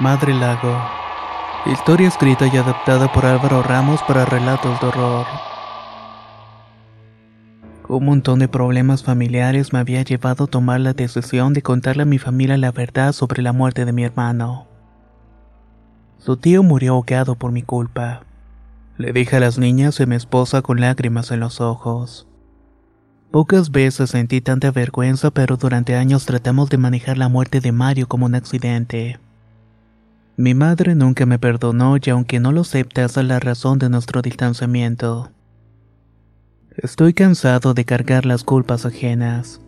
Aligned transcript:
Madre 0.00 0.32
Lago. 0.32 0.80
Historia 1.66 2.06
escrita 2.06 2.46
y 2.46 2.56
adaptada 2.56 3.12
por 3.12 3.26
Álvaro 3.26 3.64
Ramos 3.64 4.00
para 4.06 4.24
relatos 4.24 4.80
de 4.80 4.86
horror. 4.86 5.26
Un 7.88 8.04
montón 8.04 8.38
de 8.38 8.46
problemas 8.46 9.02
familiares 9.02 9.72
me 9.72 9.80
había 9.80 10.02
llevado 10.02 10.44
a 10.44 10.46
tomar 10.46 10.78
la 10.78 10.92
decisión 10.92 11.52
de 11.52 11.62
contarle 11.62 12.04
a 12.04 12.06
mi 12.06 12.18
familia 12.18 12.56
la 12.56 12.70
verdad 12.70 13.12
sobre 13.12 13.42
la 13.42 13.52
muerte 13.52 13.84
de 13.84 13.92
mi 13.92 14.04
hermano. 14.04 14.68
Su 16.18 16.36
tío 16.36 16.62
murió 16.62 16.92
ahogado 16.92 17.34
por 17.34 17.50
mi 17.50 17.62
culpa. 17.62 18.20
Le 18.98 19.12
dije 19.12 19.38
a 19.38 19.40
las 19.40 19.58
niñas 19.58 19.98
y 19.98 20.04
a 20.04 20.06
mi 20.06 20.14
esposa 20.14 20.62
con 20.62 20.80
lágrimas 20.80 21.32
en 21.32 21.40
los 21.40 21.60
ojos. 21.60 22.28
Pocas 23.32 23.72
veces 23.72 24.10
sentí 24.10 24.40
tanta 24.42 24.70
vergüenza, 24.70 25.32
pero 25.32 25.56
durante 25.56 25.96
años 25.96 26.24
tratamos 26.24 26.70
de 26.70 26.78
manejar 26.78 27.18
la 27.18 27.28
muerte 27.28 27.60
de 27.60 27.72
Mario 27.72 28.06
como 28.06 28.26
un 28.26 28.36
accidente. 28.36 29.18
Mi 30.38 30.54
madre 30.54 30.94
nunca 30.94 31.26
me 31.26 31.40
perdonó 31.40 31.96
y 32.00 32.10
aunque 32.10 32.38
no 32.38 32.52
lo 32.52 32.60
acepte, 32.60 33.02
esa 33.02 33.22
es 33.22 33.26
la 33.26 33.40
razón 33.40 33.80
de 33.80 33.90
nuestro 33.90 34.22
distanciamiento. 34.22 35.32
Estoy 36.76 37.12
cansado 37.12 37.74
de 37.74 37.84
cargar 37.84 38.24
las 38.24 38.44
culpas 38.44 38.86
ajenas. 38.86 39.60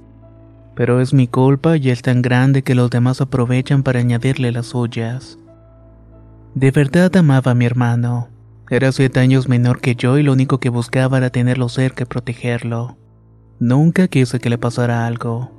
Pero 0.76 1.00
es 1.00 1.12
mi 1.12 1.26
culpa 1.26 1.76
y 1.76 1.90
es 1.90 2.02
tan 2.02 2.22
grande 2.22 2.62
que 2.62 2.76
los 2.76 2.88
demás 2.88 3.20
aprovechan 3.20 3.82
para 3.82 3.98
añadirle 3.98 4.52
las 4.52 4.66
suyas. 4.66 5.40
De 6.54 6.70
verdad 6.70 7.16
amaba 7.16 7.50
a 7.50 7.56
mi 7.56 7.64
hermano. 7.64 8.28
Era 8.70 8.92
siete 8.92 9.18
años 9.18 9.48
menor 9.48 9.80
que 9.80 9.96
yo 9.96 10.18
y 10.18 10.22
lo 10.22 10.32
único 10.32 10.60
que 10.60 10.68
buscaba 10.68 11.18
era 11.18 11.30
tenerlo 11.30 11.68
cerca 11.68 12.04
y 12.04 12.06
protegerlo. 12.06 12.96
Nunca 13.58 14.06
quise 14.06 14.38
que 14.38 14.50
le 14.50 14.56
pasara 14.56 15.08
algo. 15.08 15.50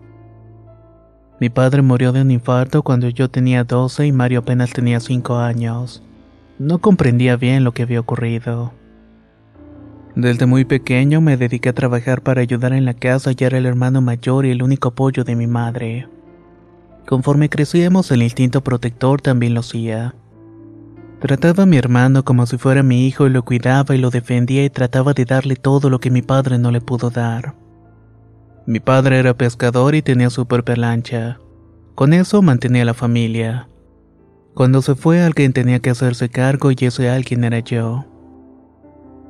Mi 1.42 1.50
padre 1.50 1.82
murió 1.82 2.12
de 2.12 2.22
un 2.22 2.30
infarto 2.30 2.84
cuando 2.84 3.10
yo 3.10 3.28
tenía 3.28 3.64
12 3.64 4.06
y 4.06 4.12
Mario 4.12 4.42
apenas 4.42 4.70
tenía 4.74 5.00
5 5.00 5.38
años. 5.38 6.04
No 6.60 6.78
comprendía 6.78 7.36
bien 7.36 7.64
lo 7.64 7.72
que 7.72 7.82
había 7.82 8.00
ocurrido. 8.00 8.74
Desde 10.16 10.46
muy 10.46 10.66
pequeño 10.66 11.20
me 11.20 11.38
dediqué 11.38 11.70
a 11.70 11.74
trabajar 11.74 12.22
para 12.22 12.42
ayudar 12.42 12.74
en 12.74 12.86
la 12.86 12.94
casa 12.94 13.32
y 13.36 13.44
era 13.44 13.58
el 13.58 13.66
hermano 13.66 14.02
mayor 14.02 14.46
y 14.46 14.52
el 14.52 14.62
único 14.62 14.90
apoyo 14.90 15.24
de 15.24 15.36
mi 15.36 15.48
madre. 15.48 16.08
Conforme 17.08 17.50
crecíamos 17.50 18.12
el 18.12 18.22
instinto 18.22 18.64
protector 18.64 19.20
también 19.20 19.56
lo 19.56 19.62
hacía. 19.62 20.14
Trataba 21.22 21.64
a 21.64 21.66
mi 21.66 21.78
hermano 21.78 22.24
como 22.24 22.46
si 22.46 22.60
fuera 22.60 22.84
mi 22.84 23.08
hijo 23.08 23.26
y 23.26 23.32
lo 23.32 23.44
cuidaba 23.44 23.96
y 23.96 23.98
lo 23.98 24.12
defendía 24.12 24.64
y 24.64 24.70
trataba 24.70 25.14
de 25.14 25.26
darle 25.26 25.56
todo 25.56 25.90
lo 25.90 26.00
que 26.00 26.12
mi 26.12 26.22
padre 26.22 26.60
no 26.60 26.70
le 26.70 26.82
pudo 26.82 27.10
dar. 27.10 27.56
Mi 28.68 28.80
padre 28.80 29.18
era 29.18 29.34
pescador 29.34 29.96
y 29.96 30.02
tenía 30.02 30.30
su 30.30 30.46
propia 30.46 30.76
lancha. 30.76 31.40
Con 31.96 32.14
eso 32.14 32.42
mantenía 32.42 32.86
la 32.86 32.94
familia. 32.94 33.68
Cuando 34.54 34.82
se 34.82 34.96
fue 34.96 35.22
alguien 35.22 35.54
tenía 35.54 35.80
que 35.80 35.90
hacerse 35.90 36.30
cargo 36.30 36.72
y 36.72 36.76
ese 36.80 37.10
alguien 37.10 37.44
era 37.44 37.60
yo. 37.60 38.06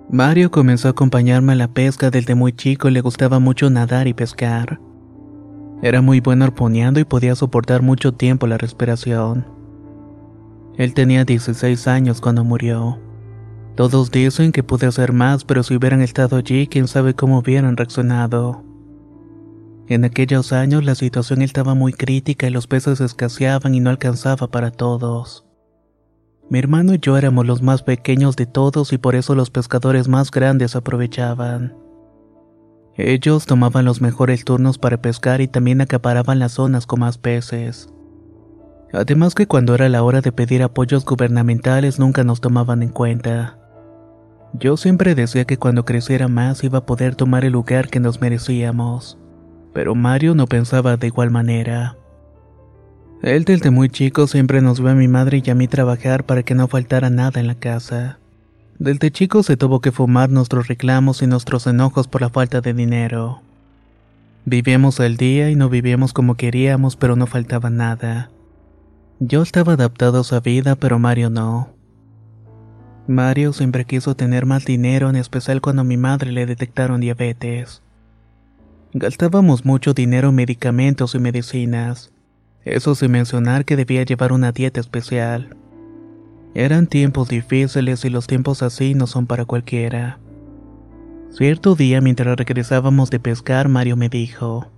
Mario 0.09 0.52
comenzó 0.52 0.90
a 0.90 0.91
acompañarme 0.91 1.53
a 1.53 1.56
la 1.56 1.70
pesca 1.70 2.09
desde 2.09 2.36
muy 2.36 2.52
chico 2.52 2.90
y 2.90 2.91
le 2.91 3.02
gustaba 3.02 3.40
mucho 3.40 3.70
nadar 3.70 4.08
y 4.08 4.14
pescar. 4.14 4.81
Era 5.81 6.02
muy 6.02 6.20
bueno 6.20 6.44
arponeando 6.44 7.00
y 7.00 7.06
podía 7.06 7.34
soportar 7.36 7.81
mucho 7.81 8.14
tiempo 8.14 8.47
la 8.47 8.58
respiración. 8.58 9.46
Él 10.75 10.94
tenía 10.94 11.24
16 11.24 11.88
años 11.88 12.20
cuando 12.20 12.44
murió. 12.44 13.00
Todos 13.75 14.12
dicen 14.12 14.52
que 14.52 14.64
pude 14.64 14.88
hacer 14.88 15.14
más, 15.14 15.46
pero 15.46 15.64
si 15.64 15.75
hubieran 15.75 16.02
estado 16.02 16.36
allí, 16.36 16.68
quién 16.68 16.88
sabe 16.88 17.14
cómo 17.14 17.40
hubieran 17.40 17.78
reaccionado. 17.78 18.71
En 19.91 20.06
aquellos 20.06 20.53
años 20.53 20.85
la 20.85 20.96
situación 20.96 21.41
estaba 21.41 21.74
muy 21.74 21.91
crítica 21.91 22.47
y 22.47 22.50
los 22.50 22.66
peces 22.66 23.02
escaseaban 23.02 23.75
y 23.75 23.81
no 23.81 23.90
alcanzaba 23.90 24.47
para 24.47 24.72
todos. 24.72 25.46
Mi 26.50 26.59
hermano 26.59 26.94
y 26.94 27.00
yo 27.00 27.18
éramos 27.18 27.46
los 27.46 27.62
más 27.62 27.84
pequeños 27.84 28.38
de 28.38 28.46
todos 28.46 28.94
y 28.94 28.97
por 28.97 29.16
eso 29.16 29.35
los 29.35 29.50
pescadores 29.50 30.07
más 30.07 30.31
grandes 30.31 30.78
aprovechaban. 30.78 31.75
Ellos 32.96 33.46
tomaban 33.46 33.84
los 33.84 34.00
mejores 34.00 34.46
turnos 34.46 34.78
para 34.78 35.02
pescar 35.02 35.41
y 35.41 35.50
también 35.50 35.81
acaparaban 35.81 36.40
las 36.40 36.53
zonas 36.53 36.85
con 36.85 37.02
más 37.02 37.18
peces. 37.18 37.90
Además 38.94 39.35
que 39.35 39.46
cuando 39.46 39.75
era 39.75 39.90
la 39.90 40.03
hora 40.03 40.22
de 40.22 40.31
pedir 40.31 40.63
apoyos 40.63 41.03
gubernamentales 41.03 42.00
nunca 42.00 42.23
nos 42.23 42.40
tomaban 42.40 42.81
en 42.81 42.91
cuenta. 42.94 43.59
Yo 44.53 44.78
siempre 44.78 45.16
decía 45.16 45.44
que 45.44 45.58
cuando 45.58 45.84
creciera 45.84 46.29
más 46.29 46.63
iba 46.63 46.78
a 46.78 46.85
poder 46.85 47.16
tomar 47.16 47.44
el 47.44 47.52
lugar 47.52 47.90
que 47.90 48.00
nos 48.00 48.22
merecíamos 48.22 49.18
pero 49.74 49.96
Mario 49.96 50.36
no 50.36 50.48
pensaba 50.48 50.98
de 50.98 51.08
igual 51.08 51.32
manera. 51.32 51.96
Él 53.22 53.46
desde 53.46 53.70
muy 53.70 53.90
chico 53.90 54.28
siempre 54.28 54.62
nos 54.62 54.80
vio 54.80 54.90
a 54.90 54.96
mi 54.96 55.08
madre 55.08 55.44
y 55.46 55.50
a 55.50 55.56
mí 55.56 55.68
trabajar 55.68 56.26
para 56.26 56.44
que 56.44 56.56
no 56.56 56.68
faltara 56.68 57.09
nada 57.09 57.40
en 57.40 57.48
la 57.48 57.56
casa. 57.56 58.18
Desde 58.80 59.12
chico 59.12 59.44
se 59.44 59.58
tuvo 59.58 59.80
que 59.80 59.92
fumar 59.92 60.32
nuestros 60.32 60.68
reclamos 60.68 61.22
y 61.22 61.28
nuestros 61.28 61.68
enojos 61.68 62.08
por 62.08 62.22
la 62.22 62.30
falta 62.30 62.62
de 62.62 62.74
dinero. 62.74 63.42
Vivíamos 64.46 65.00
al 65.00 65.18
día 65.18 65.52
y 65.52 65.56
no 65.56 65.70
vivíamos 65.70 66.14
como 66.14 66.34
queríamos, 66.34 66.96
pero 66.96 67.16
no 67.16 67.28
faltaba 67.28 67.70
nada. 67.70 68.32
Yo 69.20 69.44
estaba 69.44 69.74
adaptado 69.74 70.22
a 70.22 70.24
su 70.24 70.42
vida, 70.42 70.76
pero 70.76 70.98
Mario 70.98 71.30
no. 71.30 71.70
Mario 73.08 73.53
siempre 73.53 73.86
quiso 73.86 74.16
tener 74.16 74.48
más 74.48 74.66
dinero, 74.66 75.12
en 75.12 75.16
especial 75.16 75.62
cuando 75.62 75.84
a 75.84 75.86
mi 75.86 75.98
madre 75.98 76.32
le 76.32 76.48
detectaron 76.48 77.02
diabetes. 77.02 77.84
Gastábamos 78.94 79.63
mucho 79.63 79.94
dinero 79.94 80.29
en 80.29 80.35
medicamentos 80.35 81.16
y 81.16 81.19
medicinas. 81.19 82.12
Eso 82.66 82.94
sin 82.94 83.12
mencionar 83.12 83.63
que 83.63 83.78
debía 83.78 84.03
llevar 84.03 84.34
una 84.34 84.52
dieta 84.52 84.81
especial. 84.81 85.56
Eran 86.53 86.88
tiempos 86.88 87.29
difíciles 87.29 88.03
y 88.03 88.09
los 88.09 88.28
tiempos 88.28 88.62
así 88.62 88.94
no 88.94 89.07
son 89.07 89.28
para 89.28 89.46
cualquiera. 89.46 90.19
Cierto 91.29 91.75
día 91.75 92.02
mientras 92.02 92.35
regresábamos 92.35 93.09
de 93.09 93.22
pescar, 93.22 93.69
Mario 93.69 93.96
me 93.96 94.09
dijo, 94.09 94.69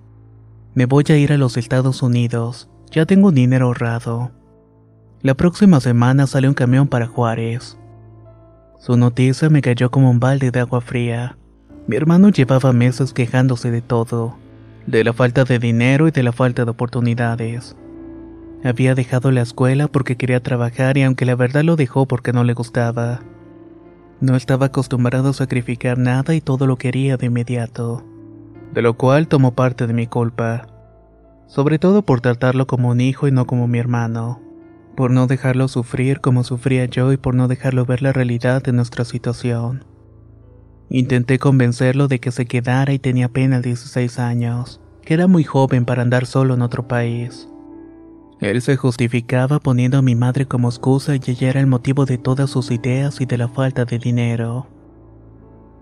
me 0.75 0.85
voy 0.85 1.06
a 1.09 1.18
ir 1.18 1.34
a 1.34 1.38
los 1.38 1.57
Estados 1.57 2.03
Unidos, 2.03 2.69
ya 2.91 3.07
tengo 3.07 3.31
dinero 3.31 3.66
ahorrado. 3.66 4.31
La 5.24 5.34
próxima 5.34 5.80
semana 5.80 6.28
sale 6.28 6.47
un 6.47 6.53
camión 6.53 6.88
para 6.88 7.07
Juárez. 7.07 7.80
Su 8.80 8.95
noticia 8.95 9.50
me 9.50 9.63
cayó 9.63 9.89
como 9.89 10.12
un 10.12 10.19
balde 10.19 10.51
de 10.51 10.60
agua 10.60 10.81
fría. 10.81 11.38
Mi 11.85 11.97
hermano 11.97 12.30
llevaba 12.30 12.71
meses 12.71 13.12
quejándose 13.12 13.69
de 13.69 13.81
todo, 13.81 14.38
de 14.88 15.03
la 15.03 15.12
falta 15.12 15.44
de 15.44 15.59
dinero 15.59 16.07
y 16.07 16.12
de 16.12 16.24
la 16.24 16.31
falta 16.31 16.63
de 16.63 16.71
oportunidades. 16.71 17.75
Había 18.63 18.95
dejado 18.95 19.31
la 19.31 19.41
escuela 19.41 19.89
porque 19.89 20.15
quería 20.15 20.41
trabajar 20.41 20.97
y 20.97 21.03
aunque 21.03 21.25
la 21.25 21.35
verdad 21.35 21.63
lo 21.63 21.75
dejó 21.75 22.06
porque 22.06 22.31
no 22.31 22.45
le 22.45 22.53
gustaba. 22.53 23.19
No 24.21 24.38
estaba 24.38 24.68
acostumbrado 24.68 25.30
a 25.30 25.33
sacrificar 25.33 25.97
nada 25.97 26.33
y 26.33 26.39
todo 26.39 26.68
lo 26.68 26.77
quería 26.77 27.18
de 27.18 27.25
inmediato, 27.25 28.06
de 28.74 28.81
lo 28.81 28.94
cual 28.94 29.27
tomó 29.27 29.53
parte 29.53 29.86
de 29.86 29.94
mi 29.94 30.07
culpa, 30.07 30.68
sobre 31.47 31.79
todo 31.79 32.03
por 32.03 32.21
tratarlo 32.21 32.65
como 32.65 32.91
un 32.91 33.01
hijo 33.01 33.27
y 33.27 33.33
no 33.33 33.45
como 33.45 33.68
mi 33.68 33.79
hermano, 33.79 34.41
por 34.95 35.12
no 35.12 35.27
dejarlo 35.27 35.68
sufrir 35.68 36.21
como 36.21 36.45
sufría 36.45 36.86
yo 36.86 37.12
y 37.12 37.18
por 37.18 37.36
no 37.36 37.50
dejarlo 37.50 37.86
ver 37.86 38.01
la 38.01 38.13
realidad 38.13 38.63
de 38.63 38.71
nuestra 38.71 39.03
situación. 39.03 39.83
Intenté 40.89 41.39
convencerlo 41.39 42.07
de 42.07 42.19
que 42.19 42.31
se 42.31 42.45
quedara 42.45 42.94
y 42.94 43.00
tenía 43.00 43.27
apenas 43.27 43.62
16 43.62 44.19
años, 44.19 44.81
que 45.03 45.13
era 45.13 45.27
muy 45.27 45.44
joven 45.44 45.85
para 45.85 46.01
andar 46.01 46.25
solo 46.25 46.53
en 46.53 46.62
otro 46.62 46.88
país. 46.88 47.47
Él 48.39 48.62
se 48.62 48.75
justificaba 48.75 49.59
poniendo 49.59 49.97
a 49.97 50.01
mi 50.01 50.15
madre 50.15 50.45
como 50.45 50.68
excusa 50.68 51.15
y 51.15 51.21
ella 51.25 51.50
era 51.50 51.59
el 51.62 51.68
motivo 51.68 52.06
de 52.06 52.18
todas 52.18 52.50
sus 52.50 52.71
ideas 52.71 53.21
y 53.21 53.25
de 53.25 53.38
la 53.38 53.47
falta 53.47 53.85
de 53.85 54.00
dinero. 54.00 54.68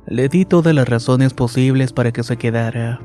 Le 0.06 0.30
di 0.30 0.46
todas 0.46 0.74
las 0.74 0.88
razones 0.88 1.34
posibles 1.34 1.94
para 1.94 2.12
que 2.12 2.24
se 2.24 2.38
quedara. 2.38 3.00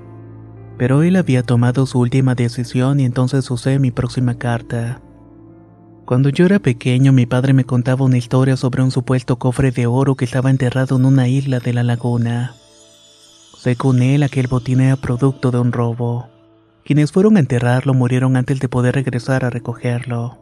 Pero 0.76 1.02
él 1.02 1.16
había 1.16 1.42
tomado 1.42 1.86
su 1.86 1.98
última 1.98 2.34
decisión 2.34 3.00
y 3.00 3.04
entonces 3.04 3.50
usé 3.50 3.78
mi 3.78 3.90
próxima 3.90 4.34
carta. 4.38 5.00
Cuando 6.06 6.28
yo 6.28 6.46
era 6.46 6.60
pequeño 6.60 7.12
mi 7.12 7.26
padre 7.26 7.52
me 7.52 7.64
contaba 7.64 8.04
una 8.04 8.16
historia 8.16 8.56
sobre 8.56 8.80
un 8.80 8.92
supuesto 8.92 9.40
cofre 9.40 9.72
de 9.72 9.88
oro 9.88 10.14
que 10.14 10.24
estaba 10.24 10.50
enterrado 10.50 10.96
en 10.96 11.04
una 11.04 11.26
isla 11.26 11.58
de 11.58 11.72
la 11.72 11.82
laguna. 11.82 12.54
Según 13.58 14.00
él, 14.02 14.22
aquel 14.22 14.46
botín 14.46 14.80
era 14.80 14.94
producto 14.94 15.50
de 15.50 15.58
un 15.58 15.72
robo. 15.72 16.28
Quienes 16.84 17.10
fueron 17.10 17.36
a 17.36 17.40
enterrarlo 17.40 17.92
murieron 17.92 18.36
antes 18.36 18.60
de 18.60 18.68
poder 18.68 18.94
regresar 18.94 19.44
a 19.44 19.50
recogerlo. 19.50 20.38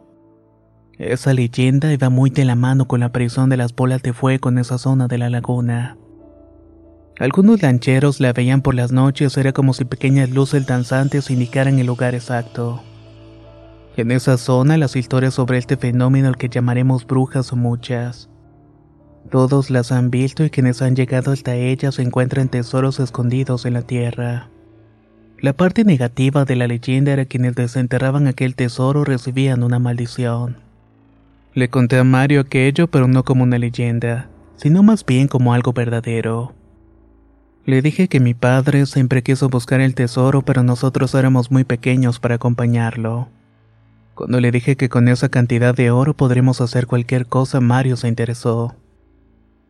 Esa 0.99 1.33
leyenda 1.33 1.91
iba 1.91 2.11
muy 2.11 2.29
de 2.29 2.45
la 2.45 2.53
mano 2.53 2.87
con 2.87 2.99
la 2.99 3.07
aparición 3.07 3.49
de 3.49 3.57
las 3.57 3.73
bolas 3.73 4.03
de 4.03 4.13
fuego 4.13 4.49
en 4.49 4.59
esa 4.59 4.77
zona 4.77 5.07
de 5.07 5.17
la 5.17 5.31
laguna. 5.31 5.97
Algunos 7.17 7.63
lancheros 7.63 8.19
la 8.19 8.33
veían 8.33 8.61
por 8.61 8.75
las 8.75 8.91
noches, 8.91 9.35
era 9.35 9.51
como 9.51 9.73
si 9.73 9.83
pequeñas 9.83 10.29
luces 10.29 10.67
danzantes 10.67 11.31
indicaran 11.31 11.79
el 11.79 11.87
lugar 11.87 12.13
exacto. 12.13 12.83
En 13.97 14.11
esa 14.11 14.37
zona 14.37 14.77
las 14.77 14.97
historias 14.97 15.35
sobre 15.35 15.57
este 15.57 15.77
fenómeno 15.77 16.27
al 16.27 16.35
que 16.35 16.49
llamaremos 16.49 17.07
brujas 17.07 17.45
son 17.45 17.59
muchas. 17.59 18.29
Todos 19.31 19.69
las 19.69 19.93
han 19.93 20.11
visto 20.11 20.43
y 20.43 20.49
quienes 20.49 20.81
han 20.81 20.97
llegado 20.97 21.31
hasta 21.31 21.55
ellas 21.55 21.97
encuentran 21.99 22.49
tesoros 22.49 22.99
escondidos 22.99 23.65
en 23.65 23.73
la 23.73 23.83
tierra. 23.83 24.49
La 25.39 25.53
parte 25.53 25.85
negativa 25.85 26.43
de 26.43 26.57
la 26.57 26.67
leyenda 26.67 27.13
era 27.13 27.23
quienes 27.23 27.55
desenterraban 27.55 28.27
aquel 28.27 28.55
tesoro 28.55 29.05
recibían 29.05 29.63
una 29.63 29.79
maldición. 29.79 30.57
Le 31.53 31.69
conté 31.69 31.97
a 31.97 32.03
Mario 32.03 32.41
aquello, 32.41 32.87
pero 32.87 33.07
no 33.07 33.23
como 33.23 33.43
una 33.43 33.57
leyenda, 33.57 34.27
sino 34.57 34.83
más 34.83 35.05
bien 35.05 35.29
como 35.29 35.53
algo 35.53 35.71
verdadero. 35.71 36.53
Le 37.65 37.81
dije 37.81 38.09
que 38.09 38.19
mi 38.19 38.33
padre 38.33 38.85
siempre 38.87 39.23
quiso 39.23 39.47
buscar 39.47 39.79
el 39.79 39.95
tesoro, 39.95 40.41
pero 40.41 40.63
nosotros 40.63 41.15
éramos 41.15 41.49
muy 41.49 41.63
pequeños 41.63 42.19
para 42.19 42.35
acompañarlo. 42.35 43.29
Cuando 44.15 44.39
le 44.39 44.49
dije 44.49 44.77
que 44.77 44.87
con 44.87 45.09
esa 45.09 45.27
cantidad 45.27 45.75
de 45.75 45.91
oro 45.91 46.15
podremos 46.15 46.61
hacer 46.61 46.87
cualquier 46.87 47.25
cosa, 47.25 47.59
Mario 47.59 47.97
se 47.97 48.07
interesó. 48.07 48.73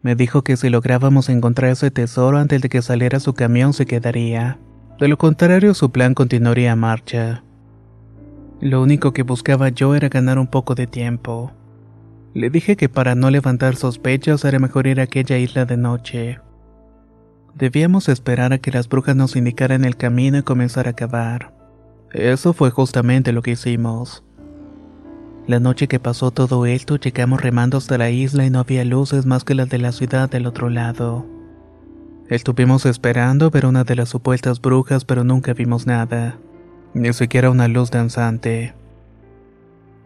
Me 0.04 0.16
dijo 0.16 0.44
que 0.44 0.56
si 0.56 0.70
lográbamos 0.70 1.30
encontrar 1.30 1.72
ese 1.72 1.90
tesoro 1.90 2.38
antes 2.38 2.62
de 2.62 2.70
que 2.70 2.84
saliera 2.84 3.20
su 3.20 3.34
camión 3.34 3.74
se 3.74 3.88
quedaría. 3.88 4.60
De 5.00 5.08
lo 5.08 5.18
contrario, 5.18 5.74
su 5.74 5.90
plan 5.90 6.14
continuaría 6.14 6.74
a 6.74 6.76
marcha. 6.76 7.44
Lo 8.62 8.84
único 8.84 9.14
que 9.14 9.24
buscaba 9.24 9.70
yo 9.70 9.96
era 9.96 10.10
ganar 10.10 10.38
un 10.38 10.46
poco 10.46 10.76
de 10.76 10.86
tiempo. 10.86 11.52
Le 12.36 12.52
dije 12.52 12.76
que 12.76 12.88
para 12.88 13.16
no 13.16 13.32
levantar 13.32 13.76
sospechas 13.76 14.46
era 14.46 14.60
mejor 14.60 14.86
ir 14.86 15.00
a 15.00 15.04
aquella 15.04 15.40
isla 15.40 15.66
de 15.66 15.78
noche. 15.78 16.40
Debíamos 17.56 18.10
esperar 18.10 18.54
a 18.54 18.60
que 18.60 18.72
las 18.72 18.90
brujas 18.90 19.16
nos 19.16 19.36
indicaran 19.36 19.86
el 19.86 19.98
camino 19.98 20.38
y 20.38 20.44
comenzar 20.44 20.88
a 20.88 20.94
cavar. 20.94 21.52
Eso 22.12 22.54
fue 22.54 22.70
justamente 22.70 23.32
lo 23.32 23.42
que 23.42 23.52
hicimos. 23.52 24.25
La 25.48 25.60
noche 25.60 25.88
que 25.88 26.00
pasó 26.00 26.32
todo 26.32 26.66
esto, 26.66 26.96
llegamos 26.96 27.40
remando 27.40 27.78
hasta 27.78 28.00
la 28.00 28.10
isla 28.10 28.46
y 28.46 28.50
no 28.50 28.60
había 28.60 28.84
luces 28.84 29.28
más 29.28 29.44
que 29.44 29.54
las 29.54 29.70
de 29.70 29.78
la 29.78 29.92
ciudad 29.92 30.28
del 30.28 30.48
otro 30.48 30.70
lado. 30.70 31.26
Estuvimos 32.30 32.88
esperando 32.88 33.52
ver 33.52 33.68
una 33.68 33.84
de 33.84 33.96
las 33.96 34.10
supuestas 34.10 34.60
brujas, 34.60 35.06
pero 35.06 35.24
nunca 35.24 35.54
vimos 35.54 35.86
nada, 35.86 36.40
ni 36.96 37.14
siquiera 37.14 37.52
una 37.52 37.68
luz 37.68 37.92
danzante. 37.92 38.74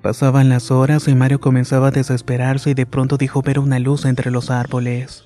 Pasaban 0.01 0.50
las 0.50 0.71
horas 0.71 1.07
y 1.07 1.15
Mario 1.15 1.39
comenzaba 1.39 1.88
a 1.88 1.92
desesperarse 1.92 2.71
y 2.71 2.74
de 2.74 2.85
pronto 2.85 3.15
dijo 3.15 3.42
ver 3.42 3.59
una 3.59 3.80
luz 3.80 4.03
entre 4.03 4.31
los 4.31 4.50
árboles. 4.51 5.24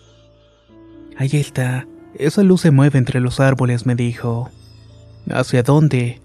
Ahí 1.17 1.31
está, 1.33 1.87
esa 2.13 2.43
luz 2.43 2.61
se 2.61 2.69
mueve 2.69 2.99
entre 2.99 3.19
los 3.19 3.39
árboles, 3.39 3.87
me 3.87 3.95
dijo. 3.95 4.51
¿Hacia 5.31 5.63
dónde? 5.63 6.21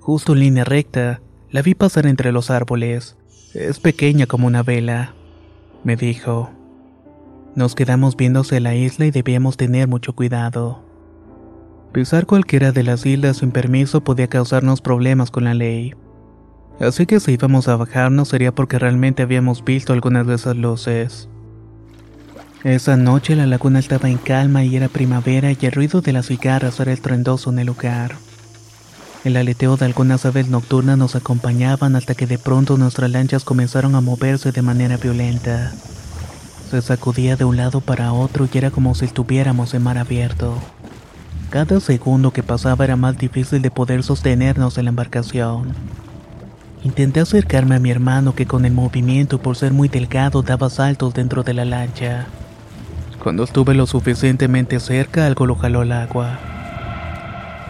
Justo 0.00 0.34
en 0.34 0.40
línea 0.40 0.64
recta. 0.64 1.22
La 1.50 1.62
vi 1.62 1.74
pasar 1.74 2.06
entre 2.06 2.32
los 2.32 2.50
árboles. 2.50 3.16
Es 3.54 3.80
pequeña 3.80 4.26
como 4.26 4.46
una 4.46 4.62
vela, 4.62 5.14
me 5.82 5.96
dijo. 5.96 6.50
Nos 7.56 7.74
quedamos 7.74 8.16
viéndose 8.16 8.60
la 8.60 8.76
isla 8.76 9.06
y 9.06 9.10
debíamos 9.10 9.56
tener 9.56 9.88
mucho 9.88 10.12
cuidado. 10.14 10.84
Pisar 11.92 12.26
cualquiera 12.26 12.70
de 12.70 12.84
las 12.84 13.04
islas 13.06 13.38
sin 13.38 13.50
permiso 13.50 14.04
podía 14.04 14.28
causarnos 14.28 14.80
problemas 14.80 15.32
con 15.32 15.44
la 15.44 15.54
ley. 15.54 15.94
Así 16.78 17.06
que 17.06 17.18
si 17.18 17.32
íbamos 17.32 17.66
a 17.66 17.74
bajarnos 17.74 18.28
sería 18.28 18.54
porque 18.54 18.78
realmente 18.78 19.24
habíamos 19.24 19.64
visto 19.64 19.92
algunas 19.92 20.28
de 20.28 20.36
esas 20.36 20.56
luces. 20.56 21.28
Esa 22.62 22.96
noche 22.96 23.34
la 23.34 23.46
laguna 23.46 23.80
estaba 23.80 24.08
en 24.08 24.18
calma 24.18 24.62
y 24.64 24.76
era 24.76 24.88
primavera 24.88 25.50
y 25.50 25.58
el 25.60 25.72
ruido 25.72 26.02
de 26.02 26.12
las 26.12 26.26
cigarras 26.26 26.78
era 26.78 26.92
estruendoso 26.92 27.50
en 27.50 27.58
el 27.58 27.66
lugar. 27.66 28.12
El 29.22 29.36
aleteo 29.36 29.76
de 29.76 29.84
algunas 29.84 30.24
aves 30.24 30.48
nocturnas 30.48 30.96
nos 30.96 31.14
acompañaban 31.14 31.94
hasta 31.94 32.14
que 32.14 32.26
de 32.26 32.38
pronto 32.38 32.78
nuestras 32.78 33.10
lanchas 33.10 33.44
comenzaron 33.44 33.94
a 33.94 34.00
moverse 34.00 34.50
de 34.50 34.62
manera 34.62 34.96
violenta. 34.96 35.72
Se 36.70 36.80
sacudía 36.80 37.36
de 37.36 37.44
un 37.44 37.58
lado 37.58 37.82
para 37.82 38.14
otro 38.14 38.48
y 38.50 38.56
era 38.56 38.70
como 38.70 38.94
si 38.94 39.04
estuviéramos 39.04 39.74
en 39.74 39.82
mar 39.82 39.98
abierto. 39.98 40.54
Cada 41.50 41.80
segundo 41.80 42.32
que 42.32 42.42
pasaba 42.42 42.84
era 42.84 42.96
más 42.96 43.18
difícil 43.18 43.60
de 43.60 43.70
poder 43.70 44.02
sostenernos 44.04 44.78
en 44.78 44.86
la 44.86 44.90
embarcación. 44.90 45.74
Intenté 46.82 47.20
acercarme 47.20 47.74
a 47.74 47.80
mi 47.80 47.90
hermano 47.90 48.34
que 48.34 48.46
con 48.46 48.64
el 48.64 48.72
movimiento 48.72 49.38
por 49.42 49.54
ser 49.54 49.74
muy 49.74 49.88
delgado 49.88 50.40
daba 50.40 50.70
saltos 50.70 51.12
dentro 51.12 51.42
de 51.42 51.52
la 51.52 51.66
lancha. 51.66 52.26
Cuando 53.22 53.44
estuve 53.44 53.74
lo 53.74 53.86
suficientemente 53.86 54.80
cerca, 54.80 55.26
algo 55.26 55.44
lo 55.44 55.56
jaló 55.56 55.82
al 55.82 55.92
agua. 55.92 56.38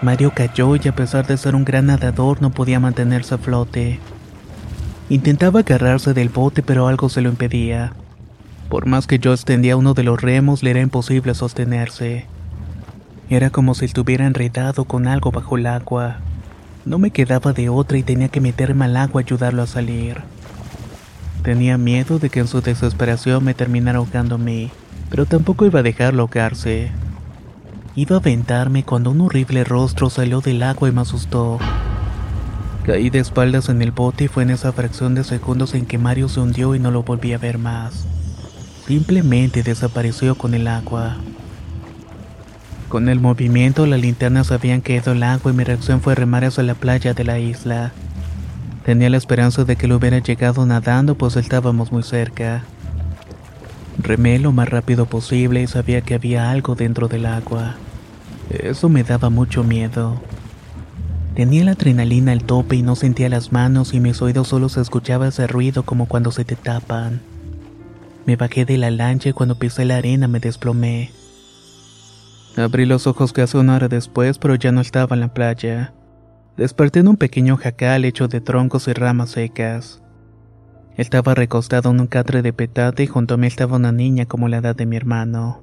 Mario 0.03 0.33
cayó 0.35 0.77
y 0.77 0.89
a 0.89 0.95
pesar 0.95 1.27
de 1.27 1.37
ser 1.37 1.55
un 1.55 1.65
gran 1.65 1.87
nadador 1.87 2.41
no 2.41 2.51
podía 2.51 2.81
mantenerse 2.81 3.35
a 3.35 3.39
flote. 3.39 3.99
Intentaba 5.09 5.61
agarrarse 5.61 6.15
del 6.15 6.29
bote 6.29 6.63
pero 6.63 6.87
algo 6.87 7.09
se 7.09 7.21
lo 7.21 7.29
impedía. 7.29 7.93
Por 8.69 8.87
más 8.87 9.07
que 9.07 9.19
yo 9.19 9.33
extendía 9.33 9.77
uno 9.77 9.95
de 9.95 10.05
los 10.05 10.21
remos 10.21 10.63
le 10.63 10.71
era 10.71 10.81
imposible 10.81 11.35
sostenerse. 11.35 12.27
Era 13.29 13.51
como 13.51 13.75
si 13.75 13.85
estuviera 13.85 14.27
enredado 14.27 14.85
con 14.85 15.07
algo 15.07 15.31
bajo 15.31 15.57
el 15.57 15.67
agua. 15.67 16.19
No 16.85 16.99
me 16.99 17.11
quedaba 17.11 17.53
de 17.53 17.69
otra 17.69 17.99
y 17.99 18.03
tenía 18.03 18.29
que 18.29 18.41
meterme 18.41 18.87
al 18.87 18.97
agua 18.97 19.23
y 19.23 19.25
ayudarlo 19.25 19.63
a 19.63 19.67
salir. 19.67 20.23
Tenía 21.43 21.79
miedo 21.79 22.19
de 22.19 22.31
que 22.31 22.41
en 22.41 22.49
su 22.49 22.61
desesperación 22.61 23.45
me 23.45 23.55
terminara 23.55 23.99
ahogando 23.99 24.37
a 24.37 24.39
mí 24.39 24.71
pero 25.11 25.27
tampoco 25.27 25.67
iba 25.67 25.81
a 25.81 25.83
dejarlo 25.83 26.23
ahogarse. 26.23 26.91
Iba 27.97 28.17
a 28.17 28.19
aventarme 28.21 28.85
cuando 28.85 29.11
un 29.11 29.21
horrible 29.21 29.65
rostro 29.65 30.11
salió 30.11 30.41
del 30.41 30.63
agua 30.63 30.89
y 30.89 30.93
me 30.93 31.01
asustó. 31.01 31.59
Caí 32.87 33.11
de 33.11 33.19
espaldas 33.19 33.69
en 33.69 33.83
el 33.83 33.91
bote 33.91 34.25
y 34.25 34.29
fue 34.29 34.45
en 34.45 34.51
esa 34.51 34.73
fracción 34.73 35.17
de 35.17 35.25
segundos 35.25 35.75
en 35.75 35.87
que 35.87 35.99
Mario 35.99 36.29
se 36.29 36.39
hundió 36.39 36.77
y 36.77 36.79
no 36.79 36.93
lo 36.93 37.03
volví 37.03 37.33
a 37.33 37.39
ver 37.39 37.59
más. 37.59 38.07
Simplemente 38.87 39.65
desapareció 39.65 40.37
con 40.37 40.55
el 40.55 40.69
agua. 40.69 41.17
Con 42.89 43.09
el 43.09 43.19
movimiento 43.19 43.87
las 43.87 44.01
linternas 44.01 44.53
habían 44.53 44.81
caído 44.81 45.13
al 45.13 45.23
agua 45.25 45.51
y 45.51 45.55
mi 45.55 45.65
reacción 45.65 46.01
fue 46.01 46.15
remar 46.15 46.45
hacia 46.45 46.63
la 46.63 46.75
playa 46.75 47.13
de 47.13 47.25
la 47.25 47.41
isla. 47.41 47.93
Tenía 48.85 49.11
la 49.11 49.17
esperanza 49.17 49.65
de 49.65 49.75
que 49.75 49.89
lo 49.89 49.97
hubiera 49.97 50.19
llegado 50.21 50.65
nadando 50.65 51.17
pues 51.17 51.37
estábamos 51.37 51.91
muy 51.91 52.05
cerca. 52.05 52.63
Remé 53.99 54.39
lo 54.39 54.53
más 54.53 54.69
rápido 54.69 55.07
posible 55.07 55.63
y 55.63 55.67
sabía 55.67 56.01
que 56.01 56.15
había 56.15 56.51
algo 56.51 56.75
dentro 56.75 57.09
del 57.09 57.27
agua. 57.27 57.77
Eso 58.51 58.89
me 58.89 59.03
daba 59.05 59.31
mucho 59.31 59.63
miedo. 59.63 60.21
Tenía 61.35 61.65
la 61.65 61.73
adrenalina 61.73 62.33
al 62.33 62.43
tope 62.45 62.77
y 62.77 62.83
no 62.83 62.97
sentía 62.97 63.29
las 63.29 63.53
manos 63.53 63.95
y 63.95 64.01
mis 64.01 64.21
oídos 64.21 64.49
solo 64.49 64.69
se 64.69 64.81
escuchaba 64.81 65.29
ese 65.29 65.47
ruido 65.47 65.85
como 65.85 66.07
cuando 66.07 66.33
se 66.33 66.45
te 66.45 66.57
tapan. 66.57 67.21
Me 68.27 68.37
bajé 68.37 68.65
de 68.65 68.79
la 68.79 68.91
lancha 68.91 69.29
y 69.29 69.33
cuando 69.33 69.59
pisé 69.59 69.85
la 69.85 69.97
arena 69.97 70.29
me 70.29 70.41
desplomé. 70.41 71.11
Abrí 72.57 72.85
los 72.85 73.07
ojos 73.07 73.33
casi 73.33 73.57
una 73.57 73.77
hora 73.77 73.89
después, 73.89 74.39
pero 74.39 74.55
ya 74.57 74.73
no 74.73 74.81
estaba 74.81 75.15
en 75.15 75.21
la 75.21 75.33
playa. 75.33 75.95
Desperté 76.57 77.01
en 77.01 77.09
un 77.09 77.17
pequeño 77.17 77.57
jacal 77.57 78.05
hecho 78.05 78.29
de 78.29 78.41
troncos 78.41 78.89
y 78.89 78.93
ramas 78.93 79.31
secas. 79.31 80.03
Estaba 81.01 81.35
recostado 81.35 81.91
en 81.91 81.99
un 81.99 82.09
catre 82.09 82.43
de 82.43 82.53
petate 82.53 83.05
y 83.05 83.07
junto 83.07 83.33
a 83.33 83.37
mí 83.39 83.47
estaba 83.47 83.77
una 83.77 83.91
niña 83.91 84.27
como 84.27 84.49
la 84.49 84.59
edad 84.59 84.77
de 84.77 84.85
mi 84.85 84.97
hermano. 84.97 85.63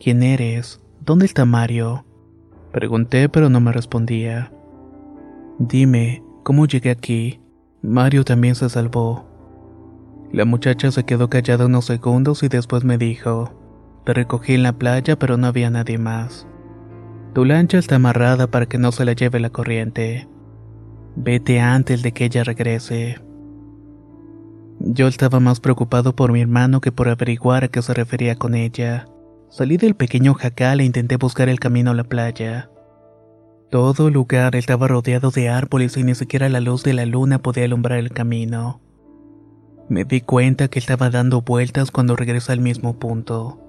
¿Quién 0.00 0.24
eres? 0.24 0.80
¿Dónde 0.98 1.24
está 1.24 1.44
Mario? 1.44 2.04
Pregunté, 2.72 3.28
pero 3.28 3.48
no 3.48 3.60
me 3.60 3.70
respondía. 3.70 4.52
Dime, 5.60 6.24
¿cómo 6.42 6.66
llegué 6.66 6.90
aquí? 6.90 7.40
Mario 7.80 8.24
también 8.24 8.56
se 8.56 8.68
salvó. 8.68 9.24
La 10.32 10.44
muchacha 10.44 10.90
se 10.90 11.04
quedó 11.04 11.30
callada 11.30 11.66
unos 11.66 11.84
segundos 11.84 12.42
y 12.42 12.48
después 12.48 12.82
me 12.82 12.98
dijo, 12.98 13.52
te 14.04 14.14
recogí 14.14 14.54
en 14.54 14.64
la 14.64 14.72
playa 14.72 15.16
pero 15.16 15.36
no 15.36 15.46
había 15.46 15.70
nadie 15.70 15.96
más. 15.96 16.48
Tu 17.34 17.44
lancha 17.44 17.78
está 17.78 17.94
amarrada 17.94 18.48
para 18.48 18.66
que 18.66 18.78
no 18.78 18.90
se 18.90 19.04
la 19.04 19.12
lleve 19.12 19.38
la 19.38 19.50
corriente. 19.50 20.28
Vete 21.14 21.60
antes 21.60 22.02
de 22.02 22.10
que 22.10 22.24
ella 22.24 22.42
regrese. 22.42 23.29
Yo 24.82 25.08
estaba 25.08 25.40
más 25.40 25.60
preocupado 25.60 26.16
por 26.16 26.32
mi 26.32 26.40
hermano 26.40 26.80
que 26.80 26.90
por 26.90 27.10
averiguar 27.10 27.64
a 27.64 27.68
qué 27.68 27.82
se 27.82 27.92
refería 27.92 28.36
con 28.36 28.54
ella. 28.54 29.06
Salí 29.50 29.76
del 29.76 29.94
pequeño 29.94 30.32
jacal 30.32 30.80
e 30.80 30.84
intenté 30.84 31.16
buscar 31.16 31.50
el 31.50 31.60
camino 31.60 31.90
a 31.90 31.94
la 31.94 32.04
playa. 32.04 32.70
Todo 33.70 34.08
el 34.08 34.14
lugar 34.14 34.56
estaba 34.56 34.88
rodeado 34.88 35.30
de 35.30 35.50
árboles 35.50 35.98
y 35.98 36.02
ni 36.02 36.14
siquiera 36.14 36.48
la 36.48 36.60
luz 36.60 36.82
de 36.82 36.94
la 36.94 37.04
luna 37.04 37.42
podía 37.42 37.66
alumbrar 37.66 37.98
el 37.98 38.10
camino. 38.10 38.80
Me 39.90 40.04
di 40.04 40.22
cuenta 40.22 40.68
que 40.68 40.78
estaba 40.78 41.10
dando 41.10 41.42
vueltas 41.42 41.90
cuando 41.90 42.16
regresé 42.16 42.52
al 42.52 42.60
mismo 42.60 42.98
punto. 42.98 43.60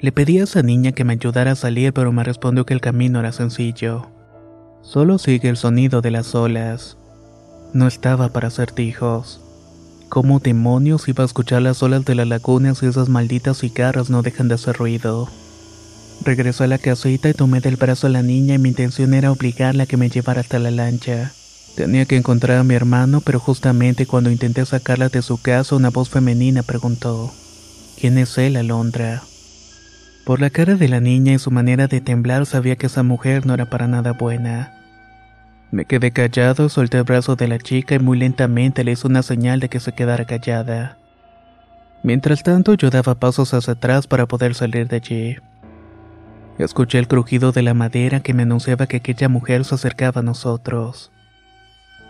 Le 0.00 0.10
pedí 0.10 0.40
a 0.40 0.44
esa 0.44 0.62
niña 0.62 0.92
que 0.92 1.04
me 1.04 1.12
ayudara 1.12 1.50
a 1.50 1.56
salir, 1.56 1.92
pero 1.92 2.12
me 2.12 2.24
respondió 2.24 2.64
que 2.64 2.72
el 2.72 2.80
camino 2.80 3.20
era 3.20 3.32
sencillo. 3.32 4.06
Solo 4.80 5.18
sigue 5.18 5.50
el 5.50 5.58
sonido 5.58 6.00
de 6.00 6.12
las 6.12 6.34
olas. 6.34 6.96
No 7.74 7.86
estaba 7.86 8.30
para 8.30 8.48
acertijos. 8.48 9.49
¿Cómo 10.10 10.40
demonios 10.40 11.06
iba 11.06 11.22
a 11.22 11.26
escuchar 11.26 11.62
las 11.62 11.84
olas 11.84 12.04
de 12.04 12.16
la 12.16 12.24
laguna 12.24 12.74
si 12.74 12.84
esas 12.84 13.08
malditas 13.08 13.60
cigarras 13.60 14.10
no 14.10 14.22
dejan 14.22 14.48
de 14.48 14.56
hacer 14.56 14.76
ruido? 14.76 15.28
Regresé 16.24 16.64
a 16.64 16.66
la 16.66 16.78
casita 16.78 17.28
y 17.28 17.32
tomé 17.32 17.60
del 17.60 17.76
brazo 17.76 18.08
a 18.08 18.10
la 18.10 18.24
niña 18.24 18.56
y 18.56 18.58
mi 18.58 18.70
intención 18.70 19.14
era 19.14 19.30
obligarla 19.30 19.84
a 19.84 19.86
que 19.86 19.96
me 19.96 20.10
llevara 20.10 20.40
hasta 20.40 20.58
la 20.58 20.72
lancha. 20.72 21.30
Tenía 21.76 22.06
que 22.06 22.16
encontrar 22.16 22.58
a 22.58 22.64
mi 22.64 22.74
hermano, 22.74 23.20
pero 23.20 23.38
justamente 23.38 24.04
cuando 24.04 24.32
intenté 24.32 24.66
sacarla 24.66 25.10
de 25.10 25.22
su 25.22 25.40
casa, 25.40 25.76
una 25.76 25.90
voz 25.90 26.10
femenina 26.10 26.64
preguntó: 26.64 27.32
¿Quién 27.96 28.18
es 28.18 28.36
él, 28.36 28.56
Alondra? 28.56 29.22
Por 30.24 30.40
la 30.40 30.50
cara 30.50 30.74
de 30.74 30.88
la 30.88 30.98
niña 30.98 31.34
y 31.34 31.38
su 31.38 31.52
manera 31.52 31.86
de 31.86 32.00
temblar 32.00 32.46
sabía 32.46 32.74
que 32.74 32.86
esa 32.86 33.04
mujer 33.04 33.46
no 33.46 33.54
era 33.54 33.70
para 33.70 33.86
nada 33.86 34.10
buena. 34.14 34.72
Me 35.70 35.84
quedé 35.84 36.10
callado, 36.10 36.68
solté 36.68 36.98
el 36.98 37.04
brazo 37.04 37.36
de 37.36 37.46
la 37.46 37.58
chica 37.58 37.94
y 37.94 38.00
muy 38.00 38.18
lentamente 38.18 38.82
le 38.82 38.92
hice 38.92 39.06
una 39.06 39.22
señal 39.22 39.60
de 39.60 39.68
que 39.68 39.78
se 39.78 39.92
quedara 39.92 40.24
callada. 40.24 40.98
Mientras 42.02 42.42
tanto 42.42 42.74
yo 42.74 42.90
daba 42.90 43.14
pasos 43.14 43.54
hacia 43.54 43.74
atrás 43.74 44.06
para 44.06 44.26
poder 44.26 44.54
salir 44.54 44.88
de 44.88 44.96
allí. 44.96 45.36
Escuché 46.58 46.98
el 46.98 47.06
crujido 47.06 47.52
de 47.52 47.62
la 47.62 47.74
madera 47.74 48.20
que 48.20 48.34
me 48.34 48.42
anunciaba 48.42 48.86
que 48.86 48.96
aquella 48.96 49.28
mujer 49.28 49.64
se 49.64 49.76
acercaba 49.76 50.20
a 50.20 50.24
nosotros. 50.24 51.12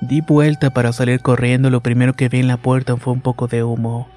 Di 0.00 0.22
vuelta 0.22 0.70
para 0.70 0.92
salir 0.92 1.20
corriendo 1.20 1.68
lo 1.68 1.82
primero 1.82 2.14
que 2.14 2.30
vi 2.30 2.40
en 2.40 2.48
la 2.48 2.56
puerta 2.56 2.96
fue 2.96 3.12
un 3.12 3.20
poco 3.20 3.46
de 3.46 3.62
humo. 3.62 4.08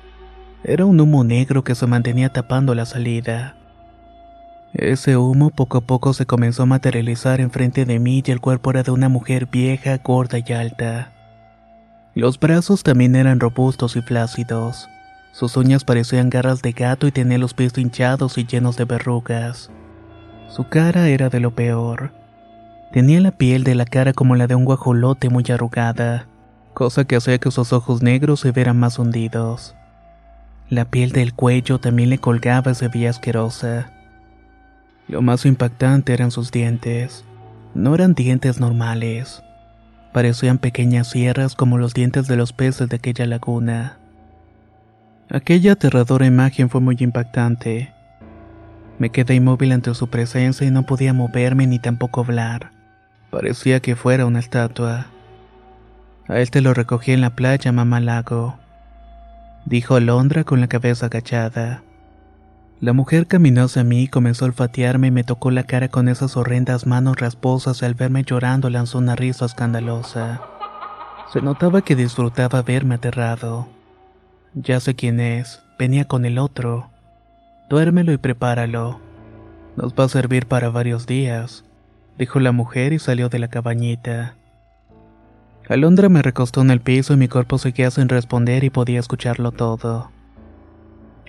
Era 0.63 0.85
un 0.85 1.01
humo 1.01 1.25
negro 1.25 1.65
que 1.65 1.75
se 1.75 1.85
mantenía 1.87 2.29
tapando 2.29 2.73
la 2.73 2.85
salida. 2.85 3.57
Ese 4.73 5.17
humo 5.17 5.51
poco 5.51 5.77
a 5.77 5.81
poco 5.81 6.13
se 6.13 6.25
comenzó 6.25 6.63
a 6.63 6.65
materializar 6.65 7.39
enfrente 7.41 7.85
de 7.85 7.99
mí 7.99 8.23
y 8.25 8.31
el 8.31 8.41
cuerpo 8.41 8.71
era 8.71 8.81
de 8.81 8.89
una 8.89 9.07
mujer 9.07 9.45
vieja, 9.45 9.99
gorda 10.03 10.39
y 10.43 10.51
alta. 10.51 11.11
Los 12.15 12.39
brazos 12.39 12.81
también 12.81 13.15
eran 13.15 13.39
robustos 13.39 13.95
y 13.95 14.01
flácidos. 14.01 14.89
Sus 15.31 15.57
uñas 15.57 15.83
parecían 15.83 16.31
garras 16.31 16.63
de 16.63 16.71
gato 16.71 17.05
y 17.05 17.11
tenía 17.11 17.37
los 17.37 17.53
pies 17.53 17.77
hinchados 17.77 18.39
y 18.39 18.47
llenos 18.47 18.75
de 18.75 18.85
verrugas. 18.85 19.69
Su 20.49 20.67
cara 20.67 21.07
era 21.07 21.29
de 21.29 21.39
lo 21.39 21.53
peor. 21.53 22.11
Tenía 22.91 23.21
la 23.21 23.31
piel 23.31 23.63
de 23.63 23.75
la 23.75 23.85
cara 23.85 24.13
como 24.13 24.35
la 24.35 24.47
de 24.47 24.55
un 24.55 24.65
guajolote 24.65 25.29
muy 25.29 25.43
arrugada, 25.49 26.27
cosa 26.73 27.05
que 27.05 27.15
hacía 27.15 27.37
que 27.37 27.51
sus 27.51 27.73
ojos 27.73 28.01
negros 28.01 28.39
se 28.39 28.51
vieran 28.51 28.79
más 28.79 28.97
hundidos. 28.97 29.75
La 30.69 30.85
piel 30.85 31.11
del 31.11 31.33
cuello 31.33 31.79
también 31.79 32.09
le 32.09 32.17
colgaba 32.17 32.71
y 32.71 32.75
se 32.75 32.87
veía 32.87 33.11
asquerosa. 33.11 33.92
Lo 35.07 35.21
más 35.21 35.45
impactante 35.45 36.13
eran 36.13 36.31
sus 36.31 36.51
dientes. 36.51 37.25
No 37.73 37.95
eran 37.95 38.13
dientes 38.13 38.59
normales. 38.59 39.43
Parecían 40.13 40.57
pequeñas 40.57 41.09
sierras 41.09 41.55
como 41.55 41.77
los 41.77 41.93
dientes 41.93 42.27
de 42.27 42.37
los 42.37 42.53
peces 42.53 42.89
de 42.89 42.95
aquella 42.95 43.25
laguna. 43.25 43.97
Aquella 45.29 45.73
aterradora 45.73 46.25
imagen 46.25 46.69
fue 46.69 46.81
muy 46.81 46.95
impactante. 46.99 47.91
Me 48.99 49.09
quedé 49.09 49.35
inmóvil 49.35 49.71
ante 49.71 49.93
su 49.95 50.07
presencia 50.07 50.67
y 50.67 50.71
no 50.71 50.83
podía 50.83 51.13
moverme 51.13 51.65
ni 51.65 51.79
tampoco 51.79 52.21
hablar. 52.21 52.71
Parecía 53.31 53.79
que 53.79 53.95
fuera 53.95 54.25
una 54.25 54.39
estatua. 54.39 55.07
A 56.27 56.39
él 56.39 56.51
te 56.51 56.61
lo 56.61 56.73
recogí 56.73 57.11
en 57.11 57.21
la 57.21 57.31
playa, 57.31 57.71
mamá 57.71 57.99
lago, 57.99 58.57
dijo 59.65 59.95
Alondra 59.95 60.43
con 60.43 60.61
la 60.61 60.67
cabeza 60.67 61.07
agachada. 61.07 61.83
La 62.83 62.91
mujer 62.91 63.27
caminó 63.27 63.63
hacia 63.63 63.85
mí 63.85 64.09
comenzó 64.09 64.43
a 64.43 64.49
olfatearme 64.49 65.07
y 65.07 65.11
me 65.11 65.23
tocó 65.23 65.51
la 65.51 65.63
cara 65.63 65.87
con 65.87 66.09
esas 66.09 66.35
horrendas 66.35 66.85
manos 66.85 67.15
rasposas 67.17 67.81
al 67.81 67.93
verme 67.93 68.23
llorando 68.23 68.69
lanzó 68.69 68.97
una 68.97 69.15
risa 69.15 69.45
escandalosa. 69.45 70.41
Se 71.31 71.41
notaba 71.41 71.81
que 71.81 71.95
disfrutaba 71.95 72.61
verme 72.61 72.95
aterrado. 72.95 73.69
Ya 74.53 74.81
sé 74.81 74.95
quién 74.95 75.21
es, 75.21 75.61
venía 75.79 76.05
con 76.09 76.25
el 76.25 76.37
otro. 76.37 76.89
Duérmelo 77.69 78.11
y 78.11 78.17
prepáralo. 78.17 78.99
Nos 79.77 79.93
va 79.93 80.03
a 80.03 80.09
servir 80.09 80.45
para 80.47 80.69
varios 80.69 81.07
días 81.07 81.63
dijo 82.17 82.39
la 82.39 82.51
mujer 82.51 82.93
y 82.93 82.99
salió 82.99 83.29
de 83.29 83.39
la 83.39 83.47
cabañita. 83.47 84.35
Alondra 85.69 86.09
me 86.09 86.21
recostó 86.21 86.61
en 86.61 86.71
el 86.71 86.81
piso 86.81 87.13
y 87.13 87.17
mi 87.17 87.27
cuerpo 87.27 87.57
seguía 87.57 87.89
sin 87.89 88.09
responder 88.09 88.63
y 88.63 88.69
podía 88.69 88.99
escucharlo 88.99 89.51
todo. 89.51 90.11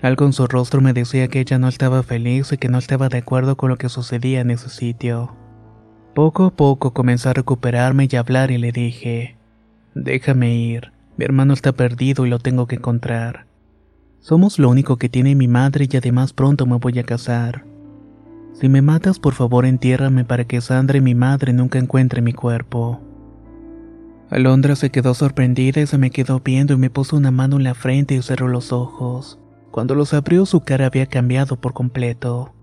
Algo 0.05 0.27
en 0.27 0.33
su 0.33 0.45
rostro 0.45 0.81
me 0.81 0.93
decía 0.93 1.29
que 1.29 1.39
ella 1.39 1.57
no 1.57 1.67
estaba 1.67 2.03
feliz 2.03 2.51
y 2.51 2.59
que 2.59 2.69
no 2.69 2.77
estaba 2.77 3.09
de 3.09 3.17
acuerdo 3.17 3.57
con 3.57 3.71
lo 3.71 3.77
que 3.79 3.89
sucedía 3.89 4.39
en 4.39 4.51
ese 4.51 4.69
sitio. 4.69 5.35
Poco 6.13 6.43
a 6.43 6.55
poco 6.55 6.93
comencé 6.93 7.27
a 7.27 7.33
recuperarme 7.33 8.07
y 8.07 8.15
a 8.15 8.19
hablar 8.19 8.51
y 8.51 8.59
le 8.59 8.71
dije, 8.71 9.35
déjame 9.95 10.53
ir, 10.53 10.91
mi 11.17 11.25
hermano 11.25 11.55
está 11.55 11.71
perdido 11.71 12.27
y 12.27 12.29
lo 12.29 12.37
tengo 12.37 12.67
que 12.67 12.75
encontrar. 12.75 13.47
Somos 14.19 14.59
lo 14.59 14.69
único 14.69 14.97
que 14.97 15.09
tiene 15.09 15.33
mi 15.33 15.47
madre 15.47 15.87
y 15.91 15.97
además 15.97 16.33
pronto 16.33 16.67
me 16.67 16.77
voy 16.77 16.99
a 16.99 17.03
casar. 17.03 17.65
Si 18.53 18.69
me 18.69 18.83
matas, 18.83 19.17
por 19.17 19.33
favor 19.33 19.65
entiérrame 19.65 20.23
para 20.23 20.43
que 20.43 20.61
Sandra 20.61 20.99
y 20.99 21.01
mi 21.01 21.15
madre 21.15 21.51
nunca 21.51 21.79
encuentren 21.79 22.23
mi 22.23 22.33
cuerpo. 22.33 23.01
Alondra 24.29 24.75
se 24.75 24.91
quedó 24.91 25.15
sorprendida 25.15 25.81
y 25.81 25.87
se 25.87 25.97
me 25.97 26.11
quedó 26.11 26.41
viendo 26.41 26.75
y 26.75 26.77
me 26.77 26.91
puso 26.91 27.17
una 27.17 27.31
mano 27.31 27.55
en 27.55 27.63
la 27.63 27.73
frente 27.73 28.13
y 28.13 28.21
cerró 28.21 28.47
los 28.47 28.71
ojos. 28.71 29.39
Cuando 29.75 29.93
los 29.93 30.13
abrió 30.13 30.45
su 30.45 30.61
cara 30.61 30.85
había 30.85 31.05
cambiado 31.07 31.57
por 31.57 31.73
completo. 31.73 32.53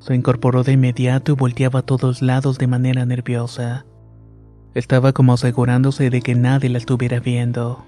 Se 0.00 0.16
incorporó 0.16 0.64
de 0.64 0.72
inmediato 0.72 1.30
y 1.30 1.36
volteaba 1.36 1.78
a 1.78 1.82
todos 1.82 2.22
lados 2.22 2.58
de 2.58 2.66
manera 2.66 3.06
nerviosa. 3.06 3.86
Estaba 4.74 5.12
como 5.12 5.34
asegurándose 5.34 6.10
de 6.10 6.20
que 6.20 6.34
nadie 6.34 6.70
la 6.70 6.78
estuviera 6.78 7.20
viendo. 7.20 7.86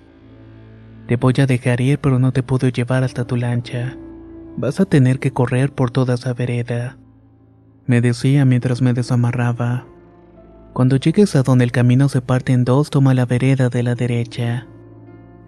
Te 1.08 1.16
voy 1.16 1.34
a 1.38 1.46
dejar 1.46 1.80
ir 1.80 1.99
pero 1.99 2.20
no 2.20 2.30
te 2.30 2.44
puedo 2.44 2.68
llevar 2.68 3.02
hasta 3.02 3.26
tu 3.26 3.34
lancha. 3.34 3.96
Vas 4.56 4.78
a 4.78 4.84
tener 4.84 5.18
que 5.18 5.32
correr 5.32 5.72
por 5.72 5.90
toda 5.90 6.14
esa 6.14 6.32
vereda 6.32 7.00
me 7.90 8.00
decía 8.00 8.44
mientras 8.44 8.82
me 8.82 8.92
desamarraba. 8.92 9.84
Cuando 10.75 10.94
llegues 10.94 11.34
a 11.34 11.42
donde 11.42 11.64
el 11.64 11.72
camino 11.72 12.08
se 12.08 12.22
parte 12.22 12.52
en 12.52 12.64
dos, 12.64 12.88
toma 12.88 13.14
la 13.14 13.26
vereda 13.26 13.68
de 13.68 13.82
la 13.82 13.96
derecha. 13.96 14.68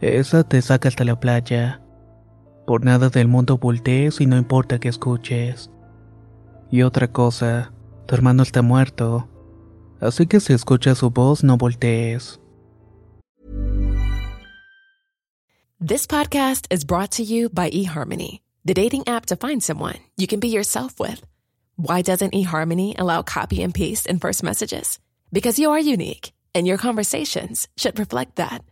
Esa 0.00 0.42
te 0.42 0.60
saca 0.60 0.88
hasta 0.88 1.04
la 1.04 1.20
playa. 1.20 1.81
Por 2.66 2.84
nada 2.84 3.08
del 3.08 3.28
mundo 3.28 3.58
voltees 3.58 4.20
y 4.20 4.26
no 4.26 4.36
importa 4.36 4.78
que 4.78 4.88
escuches. 4.88 5.70
Y 6.70 6.82
otra 6.82 7.12
cosa, 7.12 7.72
tu 8.06 8.14
hermano 8.14 8.42
está 8.42 8.62
muerto. 8.62 9.28
Así 10.00 10.26
que 10.26 10.40
si 10.40 10.52
escuchas 10.52 10.98
su 10.98 11.10
voz, 11.10 11.44
no 11.44 11.56
voltees. 11.56 12.38
This 15.80 16.06
podcast 16.06 16.66
is 16.70 16.84
brought 16.84 17.10
to 17.16 17.24
you 17.24 17.48
by 17.48 17.68
eHarmony, 17.70 18.40
the 18.64 18.72
dating 18.72 19.02
app 19.08 19.26
to 19.26 19.36
find 19.36 19.60
someone 19.62 19.98
you 20.16 20.28
can 20.28 20.38
be 20.38 20.48
yourself 20.48 21.00
with. 21.00 21.22
Why 21.76 22.02
doesn't 22.02 22.34
eHarmony 22.34 22.94
allow 22.98 23.22
copy 23.22 23.62
and 23.62 23.74
paste 23.74 24.06
in 24.06 24.20
first 24.20 24.44
messages? 24.44 25.00
Because 25.32 25.58
you 25.58 25.72
are 25.72 25.80
unique, 25.80 26.32
and 26.54 26.66
your 26.66 26.78
conversations 26.78 27.66
should 27.76 27.98
reflect 27.98 28.36
that. 28.36 28.62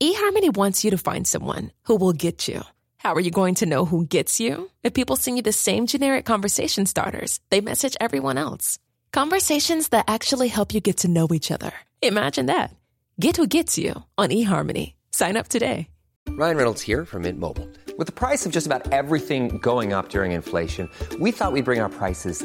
eHarmony 0.00 0.56
wants 0.56 0.84
you 0.84 0.90
to 0.90 0.98
find 0.98 1.26
someone 1.26 1.72
who 1.84 1.96
will 1.96 2.12
get 2.12 2.46
you. 2.48 2.62
How 2.98 3.14
are 3.14 3.20
you 3.20 3.30
going 3.30 3.54
to 3.56 3.66
know 3.66 3.84
who 3.84 4.04
gets 4.04 4.40
you? 4.40 4.70
If 4.82 4.92
people 4.92 5.16
send 5.16 5.36
you 5.36 5.42
the 5.42 5.52
same 5.52 5.86
generic 5.86 6.24
conversation 6.24 6.84
starters, 6.84 7.38
they 7.50 7.60
message 7.60 7.96
everyone 8.00 8.38
else. 8.38 8.78
Conversations 9.12 9.88
that 9.88 10.04
actually 10.08 10.48
help 10.48 10.74
you 10.74 10.80
get 10.80 10.98
to 10.98 11.08
know 11.08 11.28
each 11.32 11.50
other. 11.50 11.72
Imagine 12.02 12.46
that. 12.46 12.74
Get 13.20 13.36
who 13.36 13.46
gets 13.46 13.78
you 13.78 14.02
on 14.16 14.30
eHarmony. 14.30 14.94
Sign 15.12 15.36
up 15.36 15.48
today. 15.48 15.88
Ryan 16.28 16.56
Reynolds 16.56 16.82
here 16.82 17.04
from 17.04 17.22
Mint 17.22 17.38
Mobile. 17.38 17.68
With 17.96 18.06
the 18.06 18.12
price 18.12 18.44
of 18.46 18.52
just 18.52 18.66
about 18.66 18.92
everything 18.92 19.58
going 19.58 19.92
up 19.92 20.08
during 20.10 20.32
inflation, 20.32 20.90
we 21.18 21.32
thought 21.32 21.52
we'd 21.52 21.64
bring 21.64 21.80
our 21.80 21.88
prices 21.88 22.44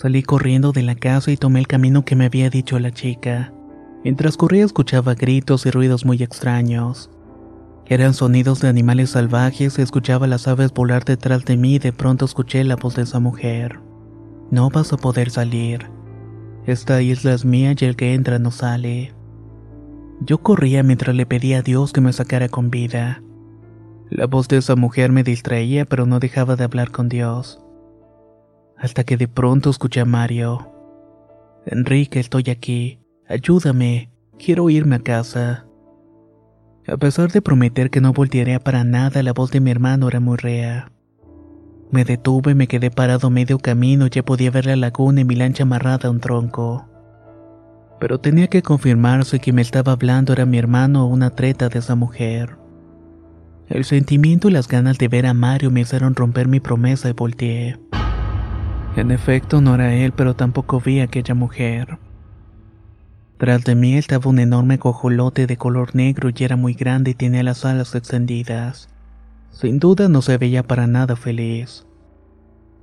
Salí 0.00 0.22
corriendo 0.22 0.72
de 0.72 0.82
la 0.82 0.94
casa 0.94 1.30
y 1.30 1.36
tomé 1.36 1.58
el 1.58 1.66
camino 1.66 2.06
que 2.06 2.16
me 2.16 2.24
había 2.24 2.48
dicho 2.48 2.78
la 2.78 2.90
chica. 2.90 3.52
Mientras 4.02 4.38
corría 4.38 4.64
escuchaba 4.64 5.14
gritos 5.14 5.66
y 5.66 5.70
ruidos 5.70 6.06
muy 6.06 6.22
extraños. 6.22 7.10
Eran 7.84 8.14
sonidos 8.14 8.62
de 8.62 8.68
animales 8.68 9.10
salvajes 9.10 9.78
escuchaba 9.78 10.26
las 10.26 10.48
aves 10.48 10.72
volar 10.72 11.04
detrás 11.04 11.44
de 11.44 11.58
mí 11.58 11.74
y 11.74 11.78
de 11.78 11.92
pronto 11.92 12.24
escuché 12.24 12.64
la 12.64 12.76
voz 12.76 12.96
de 12.96 13.02
esa 13.02 13.20
mujer. 13.20 13.80
No 14.50 14.70
vas 14.70 14.90
a 14.94 14.96
poder 14.96 15.28
salir. 15.28 15.90
Esta 16.64 17.02
isla 17.02 17.34
es 17.34 17.44
mía 17.44 17.74
y 17.78 17.84
el 17.84 17.94
que 17.94 18.14
entra 18.14 18.38
no 18.38 18.52
sale. 18.52 19.12
Yo 20.22 20.38
corría 20.38 20.82
mientras 20.82 21.14
le 21.14 21.26
pedía 21.26 21.58
a 21.58 21.62
Dios 21.62 21.92
que 21.92 22.00
me 22.00 22.14
sacara 22.14 22.48
con 22.48 22.70
vida. 22.70 23.22
La 24.08 24.26
voz 24.26 24.48
de 24.48 24.56
esa 24.56 24.76
mujer 24.76 25.12
me 25.12 25.24
distraía 25.24 25.84
pero 25.84 26.06
no 26.06 26.20
dejaba 26.20 26.56
de 26.56 26.64
hablar 26.64 26.90
con 26.90 27.10
Dios 27.10 27.60
hasta 28.80 29.04
que 29.04 29.16
de 29.16 29.28
pronto 29.28 29.70
escuché 29.70 30.00
a 30.00 30.04
Mario. 30.04 30.72
Enrique, 31.66 32.18
estoy 32.18 32.44
aquí. 32.50 32.98
Ayúdame. 33.28 34.10
Quiero 34.38 34.70
irme 34.70 34.96
a 34.96 35.00
casa. 35.00 35.66
A 36.88 36.96
pesar 36.96 37.30
de 37.30 37.42
prometer 37.42 37.90
que 37.90 38.00
no 38.00 38.14
voltearía 38.14 38.58
para 38.58 38.82
nada, 38.84 39.22
la 39.22 39.34
voz 39.34 39.50
de 39.50 39.60
mi 39.60 39.70
hermano 39.70 40.08
era 40.08 40.18
muy 40.18 40.38
rea. 40.38 40.90
Me 41.90 42.04
detuve 42.04 42.54
me 42.54 42.68
quedé 42.68 42.90
parado 42.90 43.30
medio 43.30 43.58
camino 43.58 44.06
ya 44.06 44.22
podía 44.22 44.50
ver 44.50 44.66
la 44.66 44.76
laguna 44.76 45.20
y 45.20 45.24
mi 45.24 45.34
lancha 45.34 45.64
amarrada 45.64 46.08
a 46.08 46.10
un 46.10 46.20
tronco. 46.20 46.88
Pero 48.00 48.18
tenía 48.18 48.46
que 48.46 48.62
confirmarse 48.62 49.40
que 49.40 49.52
me 49.52 49.60
estaba 49.60 49.92
hablando 49.92 50.32
era 50.32 50.46
mi 50.46 50.56
hermano 50.56 51.04
o 51.04 51.08
una 51.08 51.30
treta 51.30 51.68
de 51.68 51.80
esa 51.80 51.96
mujer. 51.96 52.56
El 53.68 53.84
sentimiento 53.84 54.48
y 54.48 54.52
las 54.52 54.68
ganas 54.68 54.98
de 54.98 55.08
ver 55.08 55.26
a 55.26 55.34
Mario 55.34 55.70
me 55.70 55.82
hicieron 55.82 56.14
romper 56.14 56.48
mi 56.48 56.60
promesa 56.60 57.10
y 57.10 57.12
volteé. 57.12 57.78
En 58.96 59.10
efecto, 59.10 59.60
no 59.60 59.74
era 59.74 59.94
él, 59.94 60.12
pero 60.12 60.34
tampoco 60.34 60.80
vi 60.80 61.00
a 61.00 61.04
aquella 61.04 61.34
mujer. 61.34 61.98
Tras 63.38 63.64
de 63.64 63.74
mí 63.74 63.96
estaba 63.96 64.28
un 64.28 64.38
enorme 64.38 64.78
cojolote 64.78 65.46
de 65.46 65.56
color 65.56 65.94
negro 65.94 66.28
y 66.34 66.44
era 66.44 66.56
muy 66.56 66.74
grande 66.74 67.12
y 67.12 67.14
tenía 67.14 67.42
las 67.42 67.64
alas 67.64 67.94
extendidas. 67.94 68.88
Sin 69.50 69.78
duda 69.78 70.08
no 70.08 70.20
se 70.20 70.36
veía 70.36 70.62
para 70.62 70.86
nada 70.86 71.16
feliz. 71.16 71.86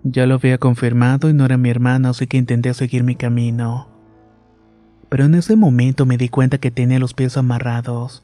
Ya 0.03 0.25
lo 0.25 0.35
había 0.35 0.57
confirmado 0.57 1.29
y 1.29 1.33
no 1.33 1.45
era 1.45 1.57
mi 1.57 1.69
hermano, 1.69 2.09
así 2.09 2.25
que 2.27 2.37
intenté 2.37 2.73
seguir 2.73 3.03
mi 3.03 3.15
camino. 3.15 3.87
Pero 5.09 5.25
en 5.25 5.35
ese 5.35 5.55
momento 5.55 6.05
me 6.05 6.17
di 6.17 6.29
cuenta 6.29 6.57
que 6.57 6.71
tenía 6.71 6.99
los 6.99 7.13
pies 7.13 7.37
amarrados. 7.37 8.23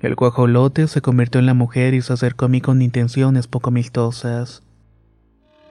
El 0.00 0.14
guajolote 0.14 0.86
se 0.88 1.00
convirtió 1.00 1.38
en 1.38 1.46
la 1.46 1.54
mujer 1.54 1.94
y 1.94 2.02
se 2.02 2.12
acercó 2.12 2.46
a 2.46 2.48
mí 2.48 2.60
con 2.60 2.82
intenciones 2.82 3.46
poco 3.46 3.68
amistosas. 3.68 4.62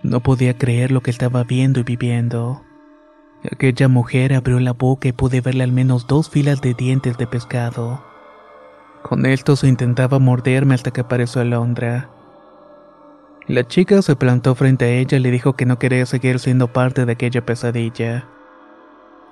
No 0.03 0.21
podía 0.21 0.57
creer 0.57 0.91
lo 0.91 1.01
que 1.01 1.11
estaba 1.11 1.43
viendo 1.43 1.79
y 1.79 1.83
viviendo. 1.83 2.63
Aquella 3.51 3.87
mujer 3.87 4.33
abrió 4.33 4.59
la 4.59 4.73
boca 4.73 5.07
y 5.07 5.11
pude 5.11 5.41
verle 5.41 5.63
al 5.63 5.71
menos 5.71 6.07
dos 6.07 6.29
filas 6.29 6.61
de 6.61 6.73
dientes 6.73 7.17
de 7.17 7.27
pescado. 7.27 8.03
Con 9.03 9.25
esto 9.25 9.55
se 9.55 9.67
intentaba 9.67 10.19
morderme 10.19 10.75
hasta 10.75 10.91
que 10.91 11.01
apareció 11.01 11.41
Alondra. 11.41 12.09
La 13.47 13.65
chica 13.65 14.01
se 14.01 14.15
plantó 14.15 14.55
frente 14.55 14.85
a 14.85 14.89
ella 14.89 15.17
y 15.17 15.21
le 15.21 15.31
dijo 15.31 15.53
que 15.53 15.65
no 15.65 15.79
quería 15.79 16.05
seguir 16.05 16.39
siendo 16.39 16.73
parte 16.73 17.05
de 17.05 17.13
aquella 17.13 17.45
pesadilla. 17.45 18.27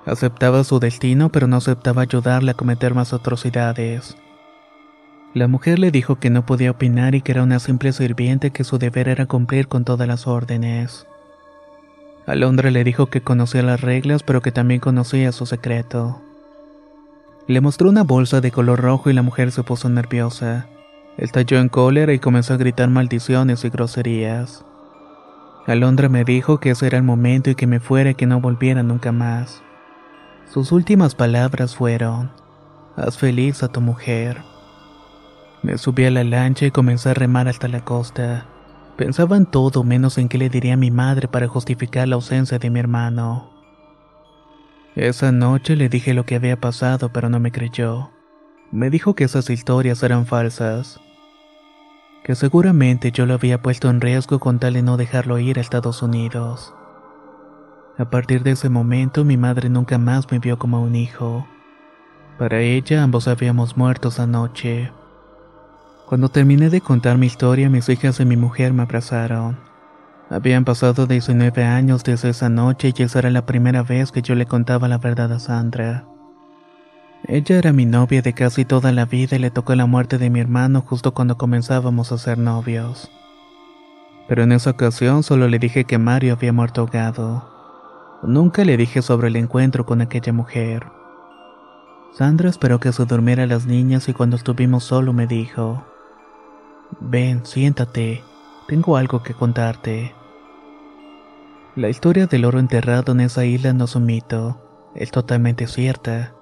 Aceptaba 0.06 0.64
su 0.64 0.78
destino, 0.78 1.30
pero 1.30 1.46
no 1.46 1.56
aceptaba 1.56 2.02
ayudarle 2.02 2.52
a 2.52 2.54
cometer 2.54 2.94
más 2.94 3.12
atrocidades. 3.12 4.16
La 5.34 5.48
mujer 5.48 5.78
le 5.78 5.90
dijo 5.90 6.16
que 6.16 6.30
no 6.30 6.46
podía 6.46 6.70
opinar 6.70 7.14
y 7.14 7.20
que 7.20 7.32
era 7.32 7.42
una 7.42 7.58
simple 7.58 7.92
sirviente 7.92 8.50
que 8.50 8.64
su 8.64 8.78
deber 8.78 9.08
era 9.08 9.26
cumplir 9.26 9.68
con 9.68 9.84
todas 9.84 10.08
las 10.08 10.26
órdenes. 10.26 11.06
Alondra 12.26 12.70
le 12.70 12.84
dijo 12.84 13.06
que 13.06 13.20
conocía 13.20 13.62
las 13.62 13.82
reglas 13.82 14.22
pero 14.22 14.42
que 14.42 14.50
también 14.50 14.80
conocía 14.80 15.32
su 15.32 15.46
secreto. 15.46 16.20
Le 17.46 17.60
mostró 17.60 17.88
una 17.88 18.02
bolsa 18.02 18.40
de 18.40 18.50
color 18.50 18.80
rojo 18.80 19.10
y 19.10 19.12
la 19.12 19.22
mujer 19.22 19.52
se 19.52 19.62
puso 19.62 19.88
nerviosa. 19.88 20.66
Estalló 21.16 21.58
en 21.58 21.68
cólera 21.68 22.12
y 22.12 22.18
comenzó 22.18 22.54
a 22.54 22.56
gritar 22.56 22.90
maldiciones 22.90 23.64
y 23.64 23.68
groserías. 23.68 24.64
Alondra 25.66 26.08
me 26.08 26.24
dijo 26.24 26.58
que 26.58 26.70
ese 26.70 26.86
era 26.86 26.98
el 26.98 27.04
momento 27.04 27.50
y 27.50 27.54
que 27.54 27.66
me 27.66 27.80
fuera 27.80 28.10
y 28.10 28.14
que 28.14 28.26
no 28.26 28.40
volviera 28.40 28.82
nunca 28.82 29.12
más. 29.12 29.62
Sus 30.52 30.72
últimas 30.72 31.14
palabras 31.14 31.74
fueron, 31.74 32.30
haz 32.96 33.18
feliz 33.18 33.62
a 33.62 33.68
tu 33.68 33.80
mujer. 33.80 34.42
Me 35.66 35.78
subí 35.78 36.04
a 36.04 36.12
la 36.12 36.22
lancha 36.22 36.64
y 36.64 36.70
comencé 36.70 37.10
a 37.10 37.14
remar 37.14 37.48
hasta 37.48 37.66
la 37.66 37.84
costa. 37.84 38.46
Pensaba 38.96 39.36
en 39.36 39.46
todo 39.46 39.82
menos 39.82 40.16
en 40.16 40.28
qué 40.28 40.38
le 40.38 40.48
diría 40.48 40.74
a 40.74 40.76
mi 40.76 40.92
madre 40.92 41.26
para 41.26 41.48
justificar 41.48 42.06
la 42.06 42.14
ausencia 42.14 42.60
de 42.60 42.70
mi 42.70 42.78
hermano. 42.78 43.50
Esa 44.94 45.32
noche 45.32 45.74
le 45.74 45.88
dije 45.88 46.14
lo 46.14 46.24
que 46.24 46.36
había 46.36 46.60
pasado, 46.60 47.08
pero 47.12 47.28
no 47.28 47.40
me 47.40 47.50
creyó. 47.50 48.12
Me 48.70 48.90
dijo 48.90 49.16
que 49.16 49.24
esas 49.24 49.50
historias 49.50 50.04
eran 50.04 50.26
falsas. 50.26 51.00
Que 52.22 52.36
seguramente 52.36 53.10
yo 53.10 53.26
lo 53.26 53.34
había 53.34 53.60
puesto 53.60 53.90
en 53.90 54.00
riesgo 54.00 54.38
con 54.38 54.60
tal 54.60 54.74
de 54.74 54.82
no 54.82 54.96
dejarlo 54.96 55.36
ir 55.40 55.58
a 55.58 55.62
Estados 55.62 56.00
Unidos. 56.00 56.72
A 57.98 58.08
partir 58.08 58.44
de 58.44 58.52
ese 58.52 58.68
momento 58.68 59.24
mi 59.24 59.36
madre 59.36 59.68
nunca 59.68 59.98
más 59.98 60.30
me 60.30 60.38
vio 60.38 60.60
como 60.60 60.80
un 60.80 60.94
hijo. 60.94 61.44
Para 62.38 62.60
ella 62.60 63.02
ambos 63.02 63.26
habíamos 63.26 63.76
muerto 63.76 64.10
esa 64.10 64.28
noche. 64.28 64.92
Cuando 66.06 66.28
terminé 66.28 66.70
de 66.70 66.80
contar 66.80 67.18
mi 67.18 67.26
historia, 67.26 67.68
mis 67.68 67.88
hijas 67.88 68.20
y 68.20 68.24
mi 68.24 68.36
mujer 68.36 68.72
me 68.72 68.82
abrazaron. 68.82 69.58
Habían 70.30 70.64
pasado 70.64 71.08
19 71.08 71.64
años 71.64 72.04
desde 72.04 72.28
esa 72.28 72.48
noche 72.48 72.92
y 72.96 73.02
esa 73.02 73.18
era 73.18 73.30
la 73.30 73.44
primera 73.44 73.82
vez 73.82 74.12
que 74.12 74.22
yo 74.22 74.36
le 74.36 74.46
contaba 74.46 74.86
la 74.86 74.98
verdad 74.98 75.32
a 75.32 75.40
Sandra. 75.40 76.04
Ella 77.26 77.58
era 77.58 77.72
mi 77.72 77.86
novia 77.86 78.22
de 78.22 78.34
casi 78.34 78.64
toda 78.64 78.92
la 78.92 79.04
vida 79.04 79.34
y 79.34 79.40
le 79.40 79.50
tocó 79.50 79.74
la 79.74 79.86
muerte 79.86 80.16
de 80.16 80.30
mi 80.30 80.38
hermano 80.38 80.80
justo 80.80 81.12
cuando 81.12 81.36
comenzábamos 81.36 82.12
a 82.12 82.18
ser 82.18 82.38
novios. 82.38 83.10
Pero 84.28 84.44
en 84.44 84.52
esa 84.52 84.70
ocasión 84.70 85.24
solo 85.24 85.48
le 85.48 85.58
dije 85.58 85.86
que 85.86 85.98
Mario 85.98 86.34
había 86.34 86.52
muerto 86.52 86.82
ahogado. 86.82 87.50
Nunca 88.22 88.64
le 88.64 88.76
dije 88.76 89.02
sobre 89.02 89.26
el 89.26 89.34
encuentro 89.34 89.84
con 89.84 90.00
aquella 90.00 90.32
mujer. 90.32 90.86
Sandra 92.12 92.48
esperó 92.48 92.78
que 92.78 92.92
se 92.92 93.04
durmiera 93.06 93.44
las 93.46 93.66
niñas 93.66 94.08
y 94.08 94.12
cuando 94.12 94.36
estuvimos 94.36 94.84
solo 94.84 95.12
me 95.12 95.26
dijo, 95.26 95.84
Ven, 97.00 97.44
siéntate, 97.44 98.22
tengo 98.68 98.96
algo 98.96 99.22
que 99.22 99.34
contarte. 99.34 100.14
La 101.74 101.88
historia 101.88 102.26
del 102.26 102.44
oro 102.44 102.58
enterrado 102.58 103.12
en 103.12 103.20
esa 103.20 103.44
isla 103.44 103.72
no 103.72 103.84
es 103.84 103.94
un 103.96 104.06
mito, 104.06 104.58
es 104.94 105.10
totalmente 105.10 105.66
cierta. 105.66 106.34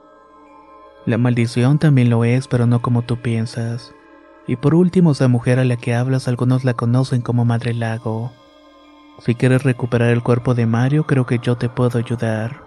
La 1.07 1.19
maldición 1.19 1.79
también 1.79 2.09
lo 2.09 2.25
es, 2.25 2.47
pero 2.47 2.67
no 2.67 2.81
como 2.81 3.03
tú 3.03 3.21
piensas. 3.21 3.95
Y 4.47 4.57
por 4.57 4.75
último, 4.75 5.13
esa 5.13 5.29
mujer 5.29 5.59
a 5.59 5.65
la 5.65 5.77
que 5.77 5.95
hablas, 5.95 6.29
algunos 6.29 6.65
la 6.65 6.75
conocen 6.75 7.21
como 7.21 7.45
Madre 7.45 7.75
Lago. 7.75 8.33
Si 9.19 9.35
quieres 9.35 9.65
recuperar 9.65 10.11
el 10.11 10.23
cuerpo 10.23 10.55
de 10.55 10.67
Mario, 10.67 11.05
creo 11.07 11.27
que 11.27 11.39
yo 11.39 11.57
te 11.57 11.69
puedo 11.69 11.99
ayudar. 11.99 12.63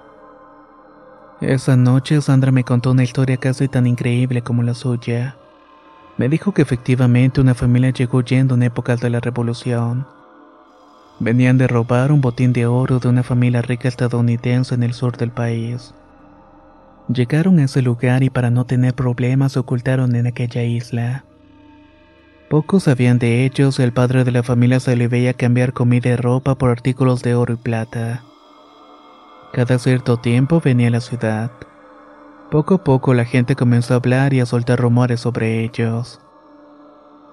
Esa 1.39 1.77
noche 1.77 2.19
Sandra 2.21 2.51
me 2.51 2.63
contó 2.63 2.91
una 2.91 3.03
historia 3.03 3.37
casi 3.37 3.67
tan 3.67 3.85
increíble 3.85 4.41
como 4.41 4.63
la 4.63 4.73
suya. 4.73 5.37
Me 6.17 6.29
dijo 6.29 6.53
que 6.53 6.61
efectivamente 6.61 7.41
una 7.41 7.53
familia 7.53 7.91
llegó 7.91 8.21
yendo 8.21 8.55
en 8.55 8.63
épocas 8.63 8.99
de 8.99 9.09
la 9.09 9.19
revolución 9.19 10.05
Venían 11.19 11.57
de 11.57 11.67
robar 11.67 12.11
un 12.11 12.21
botín 12.21 12.53
de 12.53 12.67
oro 12.67 12.99
de 12.99 13.09
una 13.09 13.23
familia 13.23 13.63
rica 13.63 13.87
estadounidense 13.87 14.75
en 14.75 14.83
el 14.83 14.93
sur 14.93 15.17
del 15.17 15.31
país. 15.31 15.95
Llegaron 17.07 17.57
a 17.57 17.63
ese 17.63 17.81
lugar 17.81 18.21
y 18.21 18.29
para 18.29 18.51
no 18.51 18.65
tener 18.65 18.93
problemas 18.93 19.53
se 19.53 19.59
ocultaron 19.59 20.15
en 20.15 20.27
aquella 20.27 20.63
isla. 20.63 21.25
Pocos 22.49 22.83
sabían 22.83 23.17
de 23.17 23.45
ellos, 23.45 23.79
el 23.79 23.93
padre 23.93 24.25
de 24.25 24.31
la 24.31 24.43
familia 24.43 24.79
se 24.79 24.95
le 24.95 25.07
veía 25.07 25.33
cambiar 25.33 25.73
comida 25.73 26.09
y 26.09 26.15
ropa 26.15 26.55
por 26.55 26.69
artículos 26.69 27.23
de 27.23 27.33
oro 27.33 27.55
y 27.55 27.57
plata. 27.57 28.23
Cada 29.53 29.79
cierto 29.79 30.17
tiempo 30.17 30.61
venía 30.63 30.89
a 30.89 30.91
la 30.91 31.01
ciudad. 31.01 31.49
Poco 32.51 32.75
a 32.75 32.83
poco 32.83 33.13
la 33.13 33.25
gente 33.25 33.55
comenzó 33.55 33.93
a 33.93 33.97
hablar 33.97 34.33
y 34.33 34.39
a 34.39 34.45
soltar 34.45 34.79
rumores 34.79 35.19
sobre 35.19 35.63
ellos. 35.63 36.19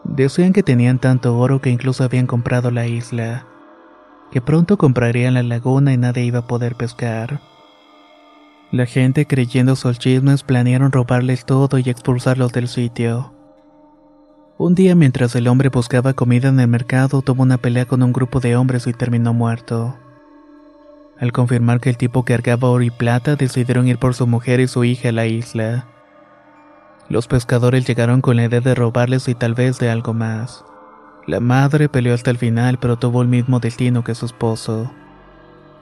Decían 0.05 0.53
que 0.53 0.63
tenían 0.63 0.99
tanto 0.99 1.39
oro 1.39 1.61
que 1.61 1.71
incluso 1.71 2.05
habían 2.05 2.27
comprado 2.27 2.71
la 2.71 2.87
isla 2.87 3.47
que 4.35 4.41
pronto 4.41 4.77
comprarían 4.77 5.35
la 5.35 5.45
laguna 5.45 5.93
y 5.93 5.97
nadie 5.97 6.25
iba 6.25 6.41
a 6.41 6.47
poder 6.49 6.75
pescar. 6.75 7.41
La 8.73 8.85
gente 8.85 9.27
creyendo 9.27 9.77
sus 9.77 10.01
chismes 10.01 10.43
planearon 10.43 10.91
robarles 10.91 11.45
todo 11.45 11.79
y 11.79 11.89
expulsarlos 11.89 12.53
del 12.53 12.67
sitio. 12.67 13.33
Un 14.59 14.75
día 14.75 14.97
mientras 14.97 15.37
el 15.37 15.47
hombre 15.47 15.69
buscaba 15.69 16.15
comida 16.15 16.49
en 16.49 16.59
el 16.59 16.67
mercado 16.67 17.23
tuvo 17.23 17.45
una 17.45 17.59
pelea 17.59 17.87
con 17.87 18.03
un 18.03 18.13
grupo 18.13 18.41
de 18.41 18.57
hombres 18.57 18.89
y 18.89 18.93
terminó 18.93 19.33
muerto. 19.33 19.97
Al 21.19 21.33
confirmar 21.33 21.81
que 21.81 21.91
el 21.91 21.97
tipo 21.97 22.25
cargaba 22.25 22.71
oro 22.71 22.83
y 22.83 22.91
plata 22.91 23.37
decidieron 23.37 23.87
ir 23.87 23.99
por 23.99 24.15
su 24.15 24.27
mujer 24.27 24.61
y 24.61 24.69
su 24.69 24.85
hija 24.85 25.11
a 25.11 25.13
la 25.13 25.27
isla. 25.27 25.87
Los 27.09 27.29
pescadores 27.29 27.87
llegaron 27.87 28.21
con 28.21 28.37
la 28.37 28.45
idea 28.45 28.61
de 28.61 28.75
robarles 28.75 29.29
y 29.29 29.35
tal 29.35 29.55
vez 29.55 29.79
de 29.79 29.91
algo 29.91 30.15
más. 30.15 30.65
La 31.27 31.41
madre 31.41 31.89
peleó 31.89 32.15
hasta 32.15 32.31
el 32.31 32.39
final, 32.39 32.79
pero 32.79 32.97
tuvo 32.97 33.23
el 33.23 33.29
mismo 33.29 33.61
destino 33.61 34.03
que 34.03 34.15
su 34.15 34.27
esposo. 34.27 34.91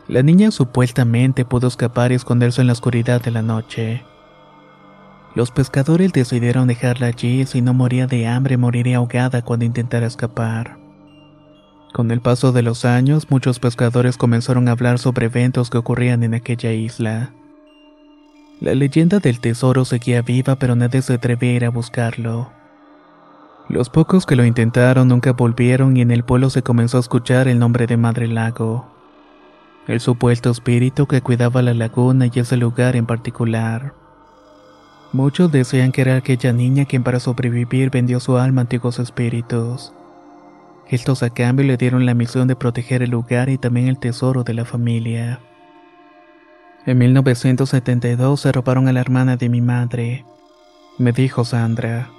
La 0.08 0.22
niña 0.22 0.50
supuestamente 0.50 1.44
pudo 1.44 1.68
escapar 1.68 2.12
y 2.12 2.16
esconderse 2.16 2.60
en 2.60 2.66
la 2.66 2.74
oscuridad 2.74 3.22
de 3.22 3.30
la 3.30 3.42
noche. 3.42 4.04
Los 5.34 5.50
pescadores 5.50 6.12
decidieron 6.12 6.68
dejarla 6.68 7.06
allí 7.06 7.46
si 7.46 7.62
no 7.62 7.72
moría 7.72 8.06
de 8.06 8.26
hambre 8.26 8.58
moriría 8.58 8.98
ahogada 8.98 9.42
cuando 9.42 9.64
intentara 9.64 10.06
escapar. 10.06 10.81
Con 11.92 12.10
el 12.10 12.22
paso 12.22 12.52
de 12.52 12.62
los 12.62 12.86
años, 12.86 13.30
muchos 13.30 13.58
pescadores 13.58 14.16
comenzaron 14.16 14.66
a 14.68 14.72
hablar 14.72 14.98
sobre 14.98 15.26
eventos 15.26 15.68
que 15.68 15.76
ocurrían 15.76 16.22
en 16.22 16.32
aquella 16.32 16.72
isla. 16.72 17.32
La 18.60 18.74
leyenda 18.74 19.18
del 19.18 19.40
tesoro 19.40 19.84
seguía 19.84 20.22
viva, 20.22 20.56
pero 20.56 20.74
nadie 20.74 21.02
se 21.02 21.14
atrevía 21.14 21.50
a 21.50 21.54
ir 21.54 21.64
a 21.66 21.70
buscarlo. 21.70 22.50
Los 23.68 23.90
pocos 23.90 24.24
que 24.24 24.36
lo 24.36 24.44
intentaron 24.44 25.08
nunca 25.08 25.32
volvieron 25.32 25.96
y 25.96 26.00
en 26.00 26.10
el 26.10 26.24
pueblo 26.24 26.48
se 26.48 26.62
comenzó 26.62 26.96
a 26.96 27.00
escuchar 27.00 27.46
el 27.46 27.58
nombre 27.58 27.86
de 27.86 27.96
Madre 27.98 28.26
Lago, 28.26 28.86
el 29.86 30.00
supuesto 30.00 30.50
espíritu 30.50 31.06
que 31.06 31.20
cuidaba 31.20 31.60
la 31.60 31.74
laguna 31.74 32.26
y 32.32 32.40
ese 32.40 32.56
lugar 32.56 32.96
en 32.96 33.04
particular. 33.04 33.94
Muchos 35.12 35.52
decían 35.52 35.92
que 35.92 36.00
era 36.00 36.16
aquella 36.16 36.54
niña 36.54 36.86
quien 36.86 37.02
para 37.02 37.20
sobrevivir 37.20 37.90
vendió 37.90 38.18
su 38.18 38.38
alma 38.38 38.60
a 38.60 38.62
antiguos 38.62 38.98
espíritus. 38.98 39.92
Estos 40.92 41.22
a 41.22 41.30
cambio 41.30 41.64
le 41.64 41.78
dieron 41.78 42.04
la 42.04 42.12
misión 42.12 42.48
de 42.48 42.54
proteger 42.54 43.02
el 43.02 43.12
lugar 43.12 43.48
y 43.48 43.56
también 43.56 43.88
el 43.88 43.96
tesoro 43.96 44.44
de 44.44 44.52
la 44.52 44.66
familia. 44.66 45.40
En 46.84 46.98
1972 46.98 48.38
se 48.38 48.52
robaron 48.52 48.88
a 48.88 48.92
la 48.92 49.00
hermana 49.00 49.38
de 49.38 49.48
mi 49.48 49.62
madre, 49.62 50.26
me 50.98 51.12
dijo 51.12 51.46
Sandra. 51.46 52.10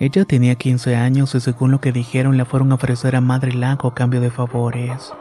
Ella 0.00 0.24
tenía 0.24 0.56
15 0.56 0.96
años 0.96 1.32
y 1.36 1.40
según 1.40 1.70
lo 1.70 1.80
que 1.80 1.92
dijeron 1.92 2.36
la 2.36 2.44
fueron 2.44 2.72
a 2.72 2.74
ofrecer 2.74 3.14
a 3.14 3.20
Madre 3.20 3.52
Lago 3.52 3.86
a 3.86 3.94
cambio 3.94 4.20
de 4.20 4.32
favores. 4.32 5.12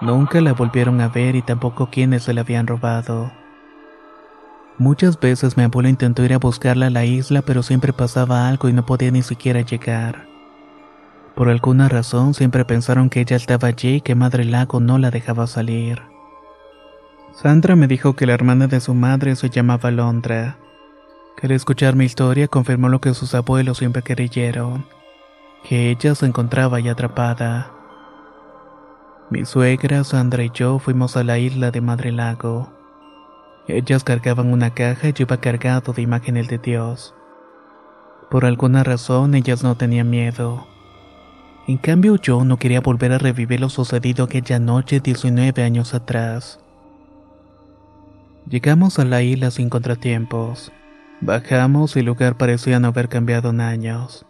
Nunca 0.00 0.40
la 0.40 0.52
volvieron 0.52 1.00
a 1.00 1.08
ver 1.08 1.34
y 1.34 1.42
tampoco 1.42 1.90
quienes 1.90 2.22
se 2.22 2.32
la 2.32 2.42
habían 2.42 2.68
robado. 2.68 3.32
Muchas 4.78 5.18
veces 5.18 5.56
mi 5.56 5.64
abuelo 5.64 5.88
intentó 5.88 6.24
ir 6.24 6.32
a 6.32 6.38
buscarla 6.38 6.86
a 6.86 6.90
la 6.90 7.04
isla 7.04 7.42
pero 7.42 7.64
siempre 7.64 7.92
pasaba 7.92 8.46
algo 8.46 8.68
y 8.68 8.72
no 8.72 8.86
podía 8.86 9.10
ni 9.10 9.22
siquiera 9.22 9.62
llegar. 9.62 10.35
Por 11.36 11.48
alguna 11.48 11.88
razón 11.88 12.34
siempre 12.34 12.64
pensaron 12.64 13.10
que 13.10 13.20
ella 13.20 13.36
estaba 13.36 13.68
allí 13.68 13.96
y 13.96 14.00
que 14.00 14.16
Madre 14.16 14.44
Lago 14.44 14.80
no 14.80 14.98
la 14.98 15.12
dejaba 15.12 15.46
salir. 15.46 16.02
Sandra 17.32 17.76
me 17.76 17.86
dijo 17.86 18.16
que 18.16 18.26
la 18.26 18.32
hermana 18.32 18.66
de 18.66 18.80
su 18.80 18.94
madre 18.94 19.36
se 19.36 19.50
llamaba 19.50 19.90
Londra 19.90 20.56
que 21.36 21.46
al 21.46 21.52
escuchar 21.52 21.94
mi 21.94 22.06
historia 22.06 22.48
confirmó 22.48 22.88
lo 22.88 23.00
que 23.00 23.12
sus 23.14 23.34
abuelos 23.34 23.78
siempre 23.78 24.02
creyeron, 24.02 24.86
que 25.62 25.90
ella 25.90 26.14
se 26.14 26.26
encontraba 26.26 26.80
ya 26.80 26.92
atrapada. 26.92 27.72
Mi 29.30 29.44
suegra, 29.44 30.02
Sandra 30.04 30.44
y 30.44 30.50
yo 30.54 30.78
fuimos 30.78 31.16
a 31.16 31.24
la 31.24 31.38
isla 31.38 31.70
de 31.70 31.80
Madre 31.80 32.10
Lago. 32.10 32.72
Ellas 33.68 34.02
cargaban 34.02 34.52
una 34.52 34.70
caja 34.70 35.08
y 35.08 35.12
yo 35.12 35.24
iba 35.24 35.36
cargado 35.38 35.92
de 35.92 36.02
imágenes 36.02 36.48
de 36.48 36.58
Dios. 36.58 37.14
Por 38.30 38.44
alguna 38.44 38.82
razón 38.82 39.34
ellas 39.34 39.62
no 39.62 39.76
tenían 39.76 40.08
miedo. 40.08 40.66
En 41.68 41.78
cambio 41.78 42.14
yo 42.14 42.44
no 42.44 42.58
quería 42.58 42.80
volver 42.80 43.12
a 43.12 43.18
revivir 43.18 43.60
lo 43.60 43.68
sucedido 43.68 44.24
aquella 44.24 44.60
noche 44.60 45.00
19 45.00 45.64
años 45.64 45.94
atrás. 45.94 46.60
Llegamos 48.48 49.00
a 49.00 49.04
la 49.04 49.22
isla 49.22 49.50
sin 49.50 49.68
contratiempos. 49.68 50.70
Bajamos 51.20 51.96
y 51.96 52.00
el 52.00 52.06
lugar 52.06 52.36
parecía 52.36 52.78
no 52.78 52.88
haber 52.88 53.08
cambiado 53.08 53.50
en 53.50 53.60
años. 53.60 54.24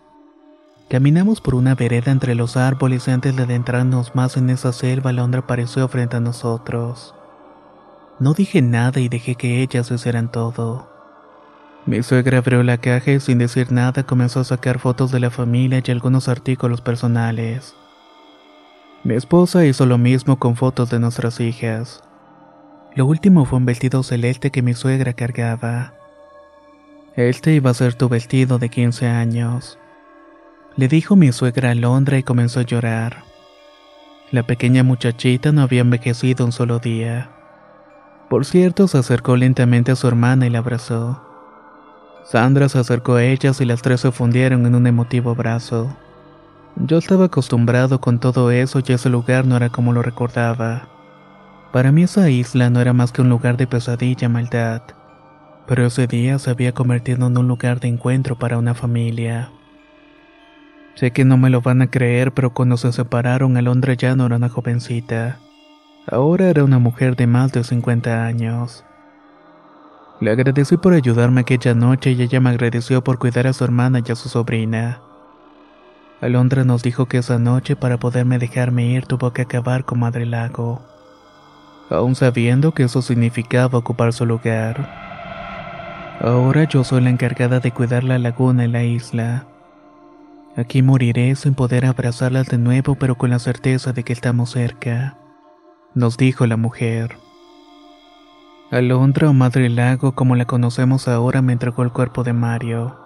Caminamos 0.88 1.42
por 1.42 1.54
una 1.54 1.74
vereda 1.74 2.10
entre 2.10 2.34
los 2.34 2.56
árboles 2.56 3.06
y 3.06 3.10
antes 3.10 3.36
de 3.36 3.42
adentrarnos 3.42 4.14
más 4.14 4.38
en 4.38 4.48
esa 4.48 4.72
selva, 4.72 5.12
Londra 5.12 5.40
apareció 5.40 5.86
frente 5.88 6.16
a 6.16 6.20
nosotros. 6.20 7.14
No 8.18 8.32
dije 8.32 8.62
nada 8.62 8.98
y 8.98 9.10
dejé 9.10 9.34
que 9.34 9.60
ellas 9.60 9.90
hicieran 9.90 10.30
todo. 10.30 10.95
Mi 11.86 12.02
suegra 12.02 12.38
abrió 12.38 12.64
la 12.64 12.78
caja 12.78 13.12
y 13.12 13.20
sin 13.20 13.38
decir 13.38 13.70
nada 13.70 14.02
comenzó 14.02 14.40
a 14.40 14.44
sacar 14.44 14.80
fotos 14.80 15.12
de 15.12 15.20
la 15.20 15.30
familia 15.30 15.80
y 15.84 15.90
algunos 15.92 16.28
artículos 16.28 16.80
personales. 16.80 17.76
Mi 19.04 19.14
esposa 19.14 19.64
hizo 19.64 19.86
lo 19.86 19.96
mismo 19.96 20.36
con 20.40 20.56
fotos 20.56 20.90
de 20.90 20.98
nuestras 20.98 21.38
hijas. 21.38 22.02
Lo 22.96 23.06
último 23.06 23.44
fue 23.44 23.58
un 23.58 23.66
vestido 23.66 24.02
celeste 24.02 24.50
que 24.50 24.62
mi 24.62 24.74
suegra 24.74 25.12
cargaba. 25.12 25.94
Este 27.14 27.54
iba 27.54 27.70
a 27.70 27.74
ser 27.74 27.94
tu 27.94 28.08
vestido 28.08 28.58
de 28.58 28.68
15 28.68 29.06
años. 29.06 29.78
Le 30.74 30.88
dijo 30.88 31.14
mi 31.14 31.30
suegra 31.30 31.70
a 31.70 31.74
Londra 31.76 32.18
y 32.18 32.24
comenzó 32.24 32.58
a 32.58 32.64
llorar. 32.64 33.22
La 34.32 34.42
pequeña 34.42 34.82
muchachita 34.82 35.52
no 35.52 35.62
había 35.62 35.82
envejecido 35.82 36.44
un 36.44 36.50
solo 36.50 36.80
día. 36.80 37.30
Por 38.28 38.44
cierto, 38.44 38.88
se 38.88 38.98
acercó 38.98 39.36
lentamente 39.36 39.92
a 39.92 39.96
su 39.96 40.08
hermana 40.08 40.48
y 40.48 40.50
la 40.50 40.58
abrazó. 40.58 41.25
Sandra 42.30 42.68
se 42.68 42.78
acercó 42.78 43.14
a 43.14 43.24
ellas 43.24 43.60
y 43.60 43.64
las 43.64 43.82
tres 43.82 44.00
se 44.00 44.12
fundieron 44.12 44.66
en 44.66 44.74
un 44.74 44.86
emotivo 44.86 45.30
abrazo. 45.30 45.96
Yo 46.76 46.98
estaba 46.98 47.26
acostumbrado 47.26 48.00
con 48.00 48.20
todo 48.20 48.50
eso 48.50 48.80
y 48.86 48.92
ese 48.92 49.08
lugar 49.08 49.46
no 49.46 49.56
era 49.56 49.70
como 49.70 49.92
lo 49.92 50.02
recordaba. 50.02 50.88
Para 51.72 51.92
mí 51.92 52.02
esa 52.02 52.28
isla 52.28 52.70
no 52.70 52.80
era 52.80 52.92
más 52.92 53.12
que 53.12 53.22
un 53.22 53.28
lugar 53.28 53.56
de 53.56 53.66
pesadilla 53.66 54.28
maldad 54.28 54.82
pero 55.66 55.86
ese 55.86 56.06
día 56.06 56.38
se 56.38 56.50
había 56.50 56.72
convertido 56.72 57.26
en 57.26 57.36
un 57.36 57.48
lugar 57.48 57.80
de 57.80 57.88
encuentro 57.88 58.36
para 58.36 58.58
una 58.58 58.74
familia. 58.74 59.50
Sé 60.94 61.10
que 61.10 61.24
no 61.24 61.36
me 61.36 61.50
lo 61.50 61.60
van 61.60 61.82
a 61.82 61.90
creer, 61.90 62.32
pero 62.32 62.54
cuando 62.54 62.76
se 62.76 62.92
separaron, 62.92 63.56
Alondra 63.56 63.94
ya 63.94 64.16
no 64.16 64.26
era 64.26 64.36
una 64.36 64.48
jovencita. 64.48 65.38
Ahora 66.06 66.48
era 66.48 66.64
una 66.64 66.78
mujer 66.78 67.16
de 67.16 67.26
más 67.26 67.52
de 67.52 67.64
50 67.64 68.24
años. 68.24 68.84
Le 70.18 70.30
agradecí 70.30 70.78
por 70.78 70.94
ayudarme 70.94 71.42
aquella 71.42 71.74
noche 71.74 72.12
y 72.12 72.22
ella 72.22 72.40
me 72.40 72.50
agradeció 72.50 73.04
por 73.04 73.18
cuidar 73.18 73.46
a 73.46 73.52
su 73.52 73.64
hermana 73.64 74.00
y 74.06 74.10
a 74.10 74.14
su 74.16 74.30
sobrina. 74.30 75.00
Alondra 76.22 76.64
nos 76.64 76.82
dijo 76.82 77.04
que 77.06 77.18
esa 77.18 77.38
noche 77.38 77.76
para 77.76 77.98
poderme 77.98 78.38
dejarme 78.38 78.86
ir 78.86 79.04
tuvo 79.04 79.34
que 79.34 79.42
acabar 79.42 79.84
con 79.84 80.00
Madre 80.00 80.24
Lago, 80.24 80.80
aún 81.90 82.14
sabiendo 82.14 82.72
que 82.72 82.84
eso 82.84 83.02
significaba 83.02 83.78
ocupar 83.78 84.14
su 84.14 84.24
lugar. 84.24 84.88
Ahora 86.22 86.64
yo 86.64 86.82
soy 86.82 87.02
la 87.02 87.10
encargada 87.10 87.60
de 87.60 87.72
cuidar 87.72 88.02
la 88.02 88.18
laguna 88.18 88.64
en 88.64 88.72
la 88.72 88.84
isla. 88.84 89.46
Aquí 90.56 90.80
moriré 90.80 91.36
sin 91.36 91.54
poder 91.54 91.84
abrazarlas 91.84 92.46
de 92.46 92.56
nuevo, 92.56 92.94
pero 92.94 93.16
con 93.16 93.28
la 93.28 93.38
certeza 93.38 93.92
de 93.92 94.02
que 94.02 94.14
estamos 94.14 94.52
cerca, 94.52 95.18
nos 95.94 96.16
dijo 96.16 96.46
la 96.46 96.56
mujer. 96.56 97.25
Alondra 98.72 99.30
o 99.30 99.32
Madre 99.32 99.68
Lago, 99.68 100.16
como 100.16 100.34
la 100.34 100.44
conocemos 100.44 101.06
ahora, 101.06 101.40
me 101.40 101.52
entregó 101.52 101.84
el 101.84 101.92
cuerpo 101.92 102.24
de 102.24 102.32
Mario. 102.32 102.96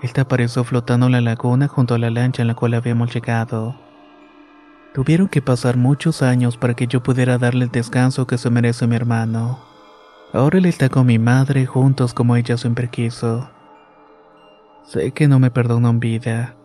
Esta 0.00 0.22
apareció 0.22 0.64
flotando 0.64 1.04
en 1.04 1.12
la 1.12 1.20
laguna 1.20 1.68
junto 1.68 1.94
a 1.94 1.98
la 1.98 2.08
lancha 2.08 2.40
en 2.40 2.48
la 2.48 2.54
cual 2.54 2.72
habíamos 2.72 3.12
llegado. 3.12 3.76
Tuvieron 4.94 5.28
que 5.28 5.42
pasar 5.42 5.76
muchos 5.76 6.22
años 6.22 6.56
para 6.56 6.72
que 6.72 6.86
yo 6.86 7.02
pudiera 7.02 7.36
darle 7.36 7.66
el 7.66 7.70
descanso 7.70 8.26
que 8.26 8.38
se 8.38 8.48
merece 8.48 8.86
mi 8.86 8.96
hermano. 8.96 9.58
Ahora 10.32 10.56
él 10.56 10.64
está 10.64 10.88
con 10.88 11.04
mi 11.04 11.18
madre 11.18 11.66
juntos 11.66 12.14
como 12.14 12.34
ella 12.34 12.56
siempre 12.56 12.88
quiso. 12.88 13.50
Sé 14.84 15.12
que 15.12 15.28
no 15.28 15.38
me 15.38 15.50
perdonó 15.50 15.90
en 15.90 16.00
vida. 16.00 16.56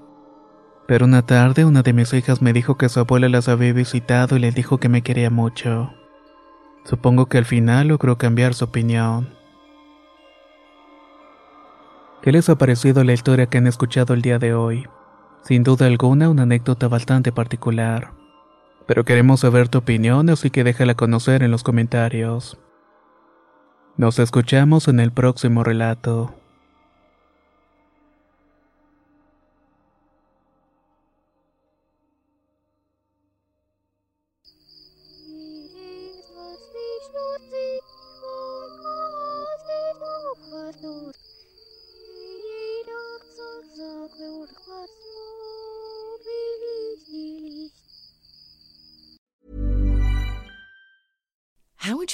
Pero 0.87 1.03
una 1.03 1.23
tarde 1.25 1.65
una 1.65 1.81
de 1.81 1.91
mis 1.91 2.13
hijas 2.13 2.41
me 2.41 2.53
dijo 2.53 2.77
que 2.77 2.87
su 2.87 3.01
abuela 3.01 3.27
las 3.27 3.49
había 3.49 3.73
visitado 3.73 4.37
y 4.37 4.39
le 4.39 4.51
dijo 4.51 4.77
que 4.77 4.87
me 4.87 5.01
quería 5.01 5.29
mucho. 5.29 5.91
Supongo 6.85 7.25
que 7.25 7.39
al 7.39 7.45
final 7.45 7.87
logró 7.87 8.17
cambiar 8.17 8.53
su 8.53 8.65
opinión. 8.65 9.33
¿Qué 12.21 12.31
les 12.31 12.47
ha 12.47 12.57
parecido 12.57 13.03
la 13.03 13.13
historia 13.13 13.47
que 13.47 13.57
han 13.57 13.67
escuchado 13.67 14.13
el 14.13 14.21
día 14.21 14.39
de 14.39 14.53
hoy? 14.53 14.87
Sin 15.43 15.63
duda 15.63 15.87
alguna 15.87 16.29
una 16.29 16.43
anécdota 16.43 16.87
bastante 16.87 17.31
particular. 17.31 18.13
Pero 18.87 19.03
queremos 19.03 19.39
saber 19.39 19.67
tu 19.67 19.79
opinión, 19.79 20.29
así 20.29 20.51
que 20.51 20.63
déjala 20.63 20.93
conocer 20.95 21.41
en 21.41 21.51
los 21.51 21.63
comentarios. 21.63 22.59
Nos 23.97 24.19
escuchamos 24.19 24.87
en 24.87 24.99
el 24.99 25.11
próximo 25.11 25.63
relato. 25.63 26.35